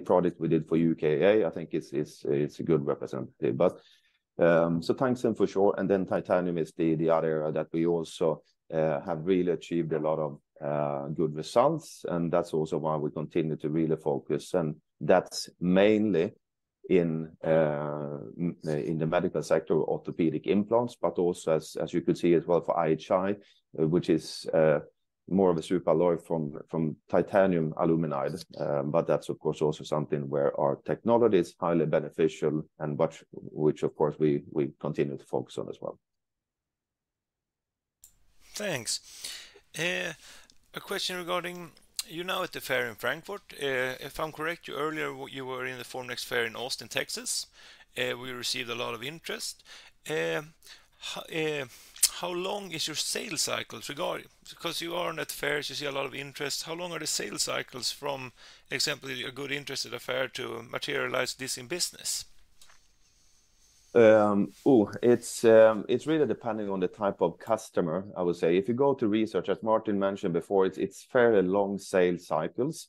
product 0.00 0.40
we 0.40 0.48
did 0.48 0.68
for 0.68 0.76
UKAEA, 0.76 1.46
I 1.46 1.50
think 1.50 1.70
it's 1.74 2.24
a 2.24 2.62
good 2.62 2.86
representative. 2.86 3.56
But, 3.56 3.80
um, 4.38 4.82
so 4.82 4.94
tungsten 4.94 5.34
for 5.34 5.46
sure, 5.46 5.74
and 5.78 5.90
then 5.90 6.06
titanium 6.06 6.58
is 6.58 6.72
the 6.76 7.10
other 7.10 7.40
area 7.40 7.52
that 7.52 7.68
we 7.72 7.86
also 7.86 8.42
Uh, 8.72 9.00
have 9.02 9.24
really 9.24 9.52
achieved 9.52 9.92
a 9.92 9.98
lot 9.98 10.18
of 10.18 10.38
uh, 10.60 11.06
good 11.08 11.34
results, 11.36 12.04
and 12.08 12.32
that's 12.32 12.52
also 12.52 12.78
why 12.78 12.96
we 12.96 13.10
continue 13.10 13.56
to 13.56 13.68
really 13.68 13.96
focus. 13.96 14.54
And 14.54 14.74
that's 15.00 15.48
mainly 15.60 16.32
in 16.90 17.30
uh, 17.44 18.18
the 18.64 19.06
medical 19.08 19.42
sector, 19.42 19.74
orthopedic 19.74 20.46
implants, 20.48 20.96
but 21.00 21.18
also 21.18 21.56
as 21.56 21.92
you 21.92 22.00
could 22.00 22.18
see 22.18 22.34
as 22.34 22.44
well 22.46 22.60
for 22.60 22.74
IHI, 22.74 23.36
which 23.72 24.10
is 24.10 24.46
more 25.28 25.50
of 25.50 25.56
a 25.56 25.60
superalloy 25.60 26.20
from 26.24 26.58
from 26.68 26.96
titanium 27.08 27.72
aluminide. 27.74 28.44
Um, 28.60 28.90
but 28.90 29.06
that's 29.06 29.28
of 29.28 29.38
course 29.38 29.60
also 29.60 29.84
something 29.84 30.28
where 30.28 30.58
our 30.58 30.76
technology 30.84 31.38
is 31.38 31.54
highly 31.60 31.86
beneficial 31.86 32.62
and 32.78 32.98
which 33.32 33.82
of 33.82 33.94
course 33.96 34.16
we 34.18 34.42
continue 34.80 35.16
to 35.16 35.24
focus 35.24 35.58
on 35.58 35.68
as 35.68 35.78
well. 35.80 35.98
Thanks. 38.56 39.00
Eh, 39.74 40.14
a 40.72 40.80
question 40.80 41.18
regarding 41.18 41.72
you 42.08 42.24
now 42.24 42.42
at 42.42 42.52
the 42.52 42.62
fair 42.62 42.88
in 42.88 42.94
Frankfurt. 42.94 43.42
Eh, 43.60 43.96
if 44.00 44.18
I'm 44.18 44.32
correct, 44.32 44.66
you 44.66 44.74
earlier 44.74 45.12
you 45.28 45.44
were 45.44 45.66
in 45.66 45.76
the 45.76 45.84
Formnext 45.84 46.24
fair 46.24 46.46
in 46.46 46.56
Austin, 46.56 46.88
Texas. 46.88 47.48
Eh, 47.98 48.14
we 48.14 48.30
received 48.30 48.70
a 48.70 48.74
lot 48.74 48.94
of 48.94 49.02
interest. 49.02 49.62
How 50.06 52.30
long 52.30 52.70
is 52.70 52.86
your 52.86 52.96
sales 52.96 53.42
cycles 53.42 53.90
regarding? 53.90 54.28
Because 54.48 54.80
you 54.80 54.96
are 54.96 55.10
at 55.10 55.16
that 55.16 55.32
fair, 55.32 55.58
you 55.58 55.62
see 55.62 55.84
a 55.84 55.92
lot 55.92 56.06
of 56.06 56.14
interest. 56.14 56.62
How 56.62 56.72
long 56.72 56.92
are 56.92 56.98
the 56.98 57.06
sales 57.06 57.42
cycles 57.42 57.92
from, 57.92 58.32
example, 58.70 59.10
a 59.10 59.32
good 59.32 59.52
interest 59.52 59.84
at 59.84 59.92
a 59.92 59.98
fair 59.98 60.28
to 60.28 60.62
materialize 60.62 61.34
this 61.34 61.58
in 61.58 61.66
business? 61.66 62.24
It's 65.02 65.44
um, 65.44 65.84
it's 65.88 66.06
really 66.06 66.26
depending 66.26 66.70
on 66.70 66.80
the 66.80 66.88
type 66.88 67.20
of 67.20 67.38
customer, 67.38 68.04
I 68.16 68.22
would 68.22 68.36
say. 68.36 68.56
If 68.56 68.68
you 68.68 68.74
go 68.74 68.94
to 68.94 69.08
research, 69.08 69.48
as 69.48 69.62
Martin 69.62 69.98
mentioned 69.98 70.34
before, 70.34 70.66
it's 70.66 70.78
it's 70.78 71.04
fairly 71.04 71.42
long 71.42 71.78
sales 71.78 72.26
cycles. 72.26 72.88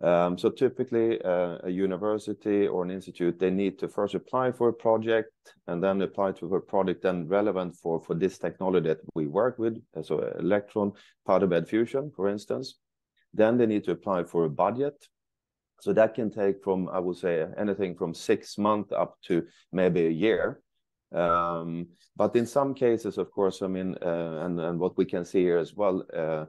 Um, 0.00 0.38
So 0.38 0.50
typically, 0.50 1.18
a 1.20 1.68
university 1.68 2.68
or 2.68 2.84
an 2.84 2.90
institute, 2.90 3.38
they 3.38 3.50
need 3.50 3.78
to 3.78 3.88
first 3.88 4.14
apply 4.14 4.52
for 4.52 4.68
a 4.68 4.72
project 4.72 5.32
and 5.66 5.82
then 5.82 6.02
apply 6.02 6.32
to 6.32 6.54
a 6.54 6.60
product 6.60 7.02
then 7.02 7.28
relevant 7.28 7.76
for 7.76 8.00
for 8.00 8.14
this 8.14 8.38
technology 8.38 8.88
that 8.88 9.00
we 9.14 9.26
work 9.26 9.58
with, 9.58 9.76
so 10.02 10.20
electron 10.38 10.92
powder 11.24 11.46
bed 11.46 11.68
fusion, 11.68 12.10
for 12.14 12.28
instance. 12.28 12.78
Then 13.34 13.58
they 13.58 13.66
need 13.66 13.84
to 13.84 13.92
apply 13.92 14.24
for 14.24 14.44
a 14.44 14.50
budget. 14.50 15.08
So 15.80 15.92
that 15.92 16.14
can 16.14 16.30
take 16.30 16.62
from, 16.62 16.88
I 16.88 16.98
would 16.98 17.16
say, 17.16 17.46
anything 17.56 17.94
from 17.94 18.14
six 18.14 18.58
months 18.58 18.92
up 18.92 19.16
to 19.26 19.46
maybe 19.72 20.06
a 20.06 20.10
year. 20.10 20.60
Um, 21.12 21.86
but 22.16 22.34
in 22.36 22.46
some 22.46 22.74
cases, 22.74 23.16
of 23.16 23.30
course, 23.30 23.62
I 23.62 23.68
mean, 23.68 23.96
uh, 24.02 24.44
and 24.44 24.60
and 24.60 24.78
what 24.78 24.98
we 24.98 25.04
can 25.04 25.24
see 25.24 25.42
here 25.42 25.58
as 25.58 25.74
well, 25.74 26.04
uh, 26.14 26.44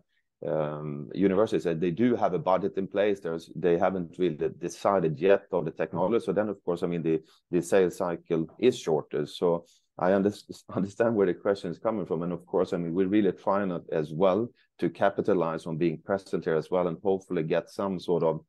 um, 0.46 1.10
universities, 1.14 1.66
uh, 1.66 1.74
they 1.74 1.92
do 1.92 2.16
have 2.16 2.34
a 2.34 2.40
budget 2.40 2.78
in 2.78 2.88
place. 2.88 3.20
There's 3.20 3.50
they 3.56 3.78
haven't 3.78 4.18
really 4.18 4.38
decided 4.60 5.20
yet 5.20 5.44
on 5.52 5.66
the 5.66 5.72
technology. 5.72 6.26
So 6.26 6.34
then, 6.34 6.50
of 6.50 6.62
course, 6.64 6.84
I 6.84 6.88
mean, 6.88 7.04
the 7.04 7.22
the 7.52 7.62
sales 7.62 7.98
cycle 7.98 8.48
is 8.60 8.78
shorter. 8.78 9.26
So 9.26 9.66
I 10.00 10.14
understand 10.76 11.16
where 11.16 11.28
the 11.28 11.34
question 11.34 11.72
is 11.72 11.78
coming 11.78 12.06
from, 12.06 12.24
and 12.24 12.32
of 12.32 12.46
course, 12.46 12.72
I 12.72 12.78
mean, 12.78 12.94
we're 12.94 13.08
really 13.08 13.34
trying 13.34 13.78
as 13.92 14.14
well 14.14 14.50
to 14.80 14.90
capitalize 14.90 15.66
on 15.66 15.78
being 15.78 16.02
present 16.02 16.46
here 16.46 16.56
as 16.56 16.72
well, 16.72 16.88
and 16.88 16.98
hopefully 17.04 17.44
get 17.44 17.70
some 17.70 18.00
sort 18.00 18.24
of, 18.24 18.40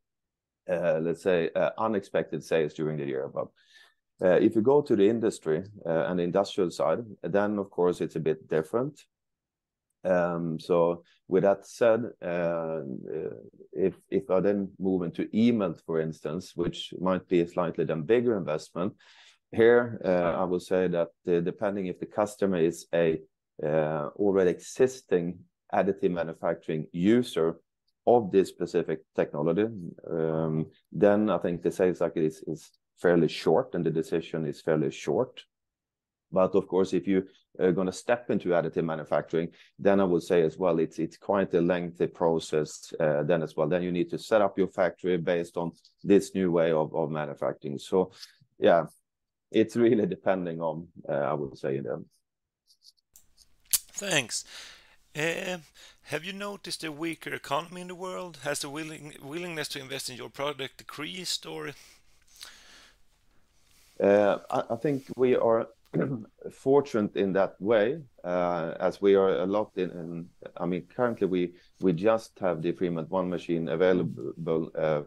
Uh, 0.70 1.00
let's 1.02 1.22
say, 1.22 1.50
uh, 1.56 1.70
unexpected 1.78 2.44
sales 2.44 2.74
during 2.74 2.96
the 2.96 3.04
year. 3.04 3.28
But 3.28 3.48
uh, 4.22 4.38
if 4.40 4.54
you 4.54 4.62
go 4.62 4.82
to 4.82 4.94
the 4.94 5.08
industry 5.08 5.64
and 5.84 6.18
the 6.18 6.22
industrial 6.22 6.70
side, 6.70 7.00
then 7.22 7.58
of 7.58 7.70
course, 7.70 8.00
it's 8.00 8.16
a 8.16 8.20
bit 8.20 8.48
different. 8.48 9.04
Um, 10.04 10.60
so 10.60 11.02
with 11.26 11.42
that 11.42 11.66
said, 11.66 12.00
if 13.72 14.30
I 14.30 14.40
then 14.40 14.70
move 14.78 15.02
into 15.02 15.24
eMELT, 15.34 15.80
for 15.84 16.00
instance, 16.00 16.52
which 16.54 16.94
might 17.00 17.26
be 17.28 17.40
a 17.40 17.48
slightly 17.48 17.84
then 17.84 18.02
bigger 18.02 18.36
investment, 18.36 18.92
here, 19.52 20.00
I 20.04 20.44
will 20.44 20.60
say 20.60 20.88
that, 20.88 21.08
depending 21.24 21.86
if 21.86 21.98
the 21.98 22.06
customer 22.06 22.58
is 22.58 22.86
a 22.94 23.20
already 23.62 24.50
existing 24.50 25.40
additive 25.72 26.12
manufacturing 26.12 26.86
user 26.92 27.60
of 28.06 28.30
this 28.30 28.48
specific 28.48 29.00
technology, 29.14 29.66
um, 30.10 30.66
then 30.90 31.30
I 31.30 31.38
think 31.38 31.62
the 31.62 31.70
sales 31.70 31.98
cycle 31.98 32.22
is 32.22 32.70
fairly 33.00 33.28
short, 33.28 33.74
and 33.74 33.84
the 33.84 33.90
decision 33.90 34.46
is 34.46 34.60
fairly 34.60 34.90
short. 34.90 35.44
But 36.32 36.54
of 36.54 36.68
course, 36.68 36.92
if 36.92 37.08
you 37.08 37.26
are 37.58 37.72
gonna 37.72 37.92
step 37.92 38.30
into 38.30 38.50
additive 38.50 38.84
manufacturing, 38.84 39.48
then 39.78 40.00
I 40.00 40.04
would 40.04 40.22
say 40.22 40.42
as 40.42 40.56
well, 40.56 40.78
it's 40.78 41.16
quite 41.16 41.52
a 41.54 41.60
lengthy 41.60 42.06
process, 42.06 42.92
uh, 43.00 43.22
then 43.24 43.42
as 43.42 43.56
well. 43.56 43.68
Then 43.68 43.82
you 43.82 43.92
need 43.92 44.10
to 44.10 44.18
set 44.18 44.40
up 44.40 44.56
your 44.56 44.68
factory 44.68 45.16
based 45.16 45.56
on 45.56 45.72
this 46.04 46.34
new 46.34 46.52
way 46.52 46.72
of 46.72 47.10
manufacturing. 47.10 47.78
So 47.78 48.12
yeah, 48.58 48.86
it's 49.50 49.76
really 49.84 50.06
depending 50.06 50.60
on, 50.60 50.88
uh, 51.08 51.12
I 51.12 51.34
would 51.34 51.58
say 51.58 51.80
then. 51.80 52.04
Thanks. 53.92 54.44
Have 55.14 56.24
you 56.24 56.32
noticed 56.32 56.84
a 56.84 56.92
weaker 56.92 57.34
economy 57.34 57.80
in 57.80 57.88
the 57.88 57.94
world? 57.94 58.38
Has 58.42 58.60
the 58.60 58.70
willingness 58.70 59.68
to 59.68 59.80
invest 59.80 60.10
in 60.10 60.16
your 60.16 60.30
product 60.30 60.78
decreased 60.78 61.46
or? 61.46 61.70
Uh, 64.00 64.38
I 64.50 64.76
think 64.76 65.04
we 65.16 65.36
are 65.36 65.68
fortunate 66.52 67.16
in 67.16 67.32
that 67.32 67.60
way, 67.60 68.00
uh, 68.24 68.74
as 68.80 69.02
we 69.02 69.14
are 69.14 69.40
a 69.40 69.46
lot 69.46 69.72
in... 69.76 70.26
I 70.56 70.66
mean, 70.66 70.86
currently, 70.94 71.26
we 71.26 71.54
we 71.80 71.92
just 71.92 72.38
have 72.38 72.62
the 72.62 72.72
Freemelt 72.72 73.10
ONE 73.10 73.28
machine 73.28 73.68
available, 73.68 74.70
uh, 74.74 75.02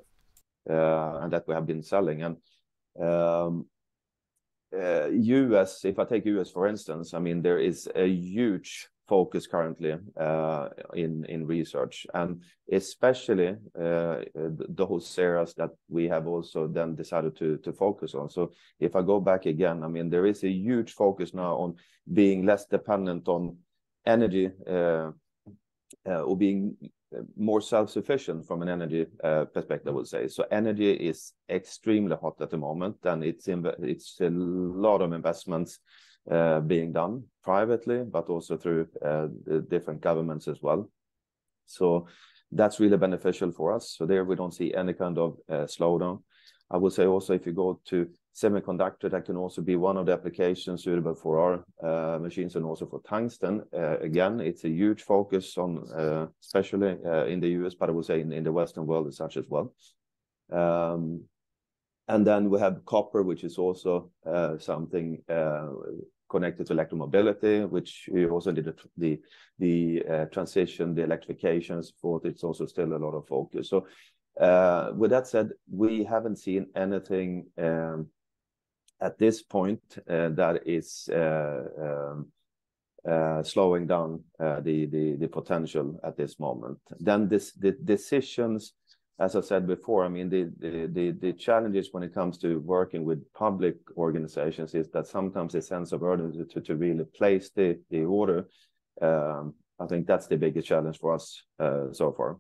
and 0.68 1.32
that 1.32 1.48
we 1.48 1.54
have 1.54 1.66
been 1.66 1.82
selling. 1.82 2.24
And 2.24 2.38
um, 3.02 3.66
U.S., 4.74 5.86
if 5.86 5.98
I 5.98 6.06
take 6.06 6.26
U.S., 6.26 6.52
for 6.52 6.68
instance, 6.68 7.14
I 7.14 7.20
mean, 7.20 7.42
there 7.42 7.60
is 7.60 7.90
a 7.96 8.08
huge 8.08 8.90
focus 9.08 9.48
currently 9.48 9.96
uh, 10.18 10.70
in 10.94 11.46
research, 11.46 12.08
and 12.14 12.42
especially 12.72 13.56
uh, 13.80 14.22
those 14.70 15.20
areas 15.20 15.54
that 15.56 15.72
we 15.90 16.08
have 16.08 16.26
also 16.28 16.68
then 16.68 16.96
decided 16.96 17.36
to 17.36 17.74
focus 17.74 18.16
on. 18.16 18.30
So 18.30 18.52
if 18.80 18.96
I 18.96 19.02
go 19.02 19.20
back 19.20 19.46
again, 19.46 19.84
I 19.84 19.88
mean, 19.88 20.10
there 20.10 20.26
is 20.26 20.44
a 20.44 20.50
huge 20.50 20.94
focus 20.94 21.34
now 21.34 21.56
on 21.58 21.76
being 22.14 22.46
less 22.46 22.66
dependent 22.66 23.28
on 23.28 23.58
energy, 24.06 24.52
uh, 24.68 25.12
or 26.06 26.38
being 26.38 26.78
more 27.38 27.62
self-sufficient 27.62 28.48
from 28.48 28.62
an 28.62 28.70
energy 28.70 29.06
perspective, 29.54 29.90
I 29.90 29.96
would 29.96 30.08
say. 30.08 30.28
So 30.28 30.46
energy 30.50 30.92
is 30.92 31.34
extremely 31.50 32.16
hot 32.16 32.42
at 32.42 32.50
the 32.50 32.58
moment, 32.58 32.98
and 33.04 33.24
it's 33.24 33.48
a 34.20 34.30
lot 34.30 35.02
of 35.02 35.14
investments 35.14 35.80
Uh, 36.32 36.62
being 36.62 36.94
done 36.94 37.22
privately, 37.44 38.02
but 38.02 38.30
also 38.30 38.56
through 38.56 38.88
uh, 39.04 39.28
the 39.46 39.60
different 39.60 40.00
governments 40.00 40.48
as 40.48 40.62
well. 40.62 40.90
So 41.66 42.08
that's 42.50 42.80
really 42.80 42.96
beneficial 42.96 43.52
for 43.52 43.74
us. 43.74 43.94
So 43.98 44.06
there 44.06 44.24
we 44.24 44.38
don't 44.38 44.54
see 44.54 44.74
any 44.74 44.94
kind 44.94 45.18
of 45.18 45.36
uh, 45.50 45.66
slowdown. 45.66 46.24
I 46.72 46.78
would 46.78 46.94
say 46.94 47.08
also, 47.08 47.34
if 47.34 47.46
you 47.46 47.52
go 47.52 47.82
to 47.88 48.08
semiconductor, 48.34 49.12
that 49.12 49.26
can 49.26 49.36
also 49.36 49.62
be 49.62 49.76
one 49.76 49.98
of 49.98 50.06
the 50.06 50.14
applications 50.14 50.86
suitable 50.86 51.14
for 51.14 51.40
our 51.82 52.20
machines 52.20 52.56
and 52.56 52.64
also 52.64 52.86
for 52.86 53.02
tungsten. 53.02 53.62
Again, 53.74 54.40
it's 54.40 54.64
a 54.64 54.70
huge 54.70 55.02
focus 55.02 55.58
on, 55.58 56.32
especially, 56.42 56.96
in 57.28 57.42
the 57.42 57.50
U.S., 57.60 57.76
but 57.76 57.90
I 57.90 57.92
would 57.92 58.06
say 58.06 58.22
in 58.22 58.44
the 58.44 58.52
Western 58.52 58.86
world 58.86 59.08
as 59.08 59.18
such 59.18 59.36
as 59.36 59.46
well. 59.50 59.74
Um, 60.52 61.26
And 62.08 62.28
then 62.28 62.50
we 62.50 62.60
have 62.60 62.86
copper, 62.86 63.24
which 63.24 63.44
is 63.44 63.58
also 63.58 64.12
uh, 64.26 64.58
something 64.58 65.22
uh, 65.30 65.70
connected 66.30 66.68
to 66.68 66.74
electromobility, 66.74 67.70
which 67.70 68.10
we 68.12 68.26
also 68.26 68.52
did 68.52 68.74
the 68.98 69.22
the 69.60 70.04
uh, 70.10 70.26
transition, 70.26 70.96
the 70.96 71.04
electrifications 71.04 71.94
for 72.02 72.20
it. 72.24 72.30
It's 72.30 72.44
also 72.44 72.66
still 72.66 72.94
a 72.94 72.98
lot 72.98 73.14
of 73.14 73.28
focus. 73.28 73.70
So, 73.70 73.88
with 74.98 75.12
that 75.12 75.28
said, 75.28 75.52
we 75.72 76.04
haven't 76.04 76.40
seen 76.40 76.68
anything 76.76 77.46
um, 77.58 78.08
at 79.00 79.18
this 79.18 79.42
point 79.42 79.82
that 80.06 80.62
is 80.66 81.10
um, 81.14 82.28
slowing 83.44 83.88
down 83.88 84.24
the 84.40 85.30
potential 85.32 86.00
at 86.04 86.18
this 86.18 86.38
moment. 86.38 86.80
Then 87.00 87.30
this 87.30 87.54
the 87.54 87.72
decisions, 87.72 88.74
as 89.20 89.36
I 89.36 89.42
said 89.42 89.68
before, 89.68 90.06
I 90.06 90.10
mean, 90.10 90.30
the 90.30 90.52
the 90.60 91.12
the 91.12 91.34
challenges 91.34 91.90
when 91.92 92.04
it 92.04 92.14
comes 92.14 92.38
to 92.40 92.60
working 92.60 93.06
with 93.06 93.22
public 93.34 93.76
organizations 93.96 94.74
is 94.74 94.90
that 94.90 95.08
sometimes 95.08 95.56
a 95.56 95.62
sense 95.62 95.92
of 95.92 96.04
urgency 96.04 96.46
to 96.46 96.62
to 96.62 96.76
really 96.76 97.06
place 97.06 97.52
the 97.56 97.80
the 97.90 98.04
order. 98.04 98.48
Um, 99.02 99.54
I 99.80 99.86
think 99.88 100.08
that's 100.08 100.28
the 100.28 100.38
biggest 100.38 100.68
challenge 100.68 101.00
for 101.00 101.14
us 101.14 101.44
uh, 101.60 101.92
so 101.92 102.12
far. 102.12 102.38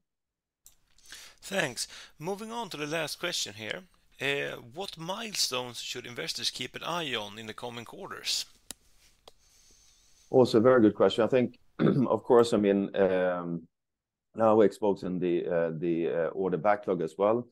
Thanks. 1.41 1.87
Moving 2.17 2.51
on 2.51 2.69
to 2.69 2.77
the 2.77 2.87
last 2.87 3.19
question 3.19 3.53
here. 3.55 3.81
Uh, 4.21 4.57
what 4.73 4.97
milestones 4.97 5.81
should 5.81 6.05
investors 6.05 6.49
keep 6.49 6.75
an 6.75 6.83
eye 6.83 7.13
on 7.13 7.37
in 7.37 7.47
the 7.47 7.53
coming 7.53 7.85
quarters? 7.85 8.45
Also 10.29 10.59
a 10.59 10.61
very 10.61 10.81
good 10.81 10.95
question. 10.95 11.23
I 11.23 11.27
think, 11.27 11.59
of 12.07 12.23
course, 12.23 12.53
I 12.53 12.57
mean, 12.57 12.95
um, 12.95 13.67
now 14.35 14.61
exposing 14.61 15.19
the 15.19 15.45
uh, 15.45 15.71
uh, 16.09 16.27
order 16.29 16.57
backlog 16.57 17.01
as 17.01 17.15
well. 17.17 17.47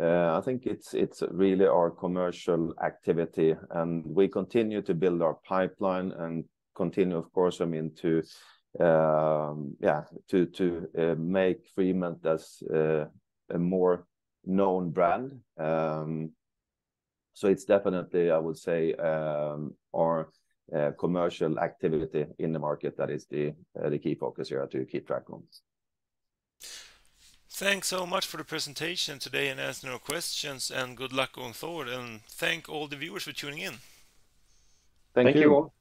Uh, 0.00 0.38
I 0.38 0.40
think 0.40 0.66
it's 0.66 1.22
really 1.30 1.66
our 1.66 1.90
commercial 1.90 2.74
activity, 2.82 3.54
and 3.70 4.04
we 4.06 4.26
continue 4.26 4.80
to 4.82 4.94
build 4.94 5.20
our 5.20 5.38
pipeline 5.46 6.12
and 6.12 6.44
continue, 6.74 7.18
of 7.18 7.30
course, 7.32 7.60
I 7.60 7.66
mean, 7.66 7.92
to 7.96 8.22
um, 8.80 9.76
make 11.18 11.58
Freemelt 11.76 12.24
as 12.24 12.62
a 13.50 13.58
more 13.58 14.06
known 14.46 14.90
brand. 14.90 15.40
Um, 15.58 16.30
so 17.34 17.48
it's 17.48 17.64
definitely, 17.64 18.30
I 18.30 18.38
would 18.38 18.56
say, 18.56 18.94
um, 18.94 19.74
our 19.94 20.30
commercial 20.98 21.58
activity 21.58 22.24
in 22.38 22.52
the 22.52 22.58
market 22.58 22.96
that 22.96 23.10
is 23.10 23.26
the 23.26 23.52
key 24.02 24.14
focus 24.14 24.48
here 24.48 24.66
to 24.66 24.86
keep 24.86 25.06
track 25.06 25.28
on. 25.30 25.42
Thanks 27.48 27.88
so 27.88 28.06
much 28.06 28.26
for 28.26 28.38
the 28.38 28.44
presentation 28.44 29.18
today 29.18 29.48
and 29.48 29.60
answering 29.60 29.92
our 29.92 29.98
questions, 29.98 30.70
and 30.70 30.96
good 30.96 31.12
luck 31.12 31.32
going 31.34 31.52
forward, 31.52 31.88
and 31.88 32.22
thank 32.22 32.68
all 32.68 32.88
the 32.88 32.96
viewers 32.96 33.24
for 33.24 33.32
tuning 33.32 33.58
in. 33.58 33.74
Thank 35.14 35.34
you. 35.34 35.42
You 35.42 35.54
all. 35.54 35.72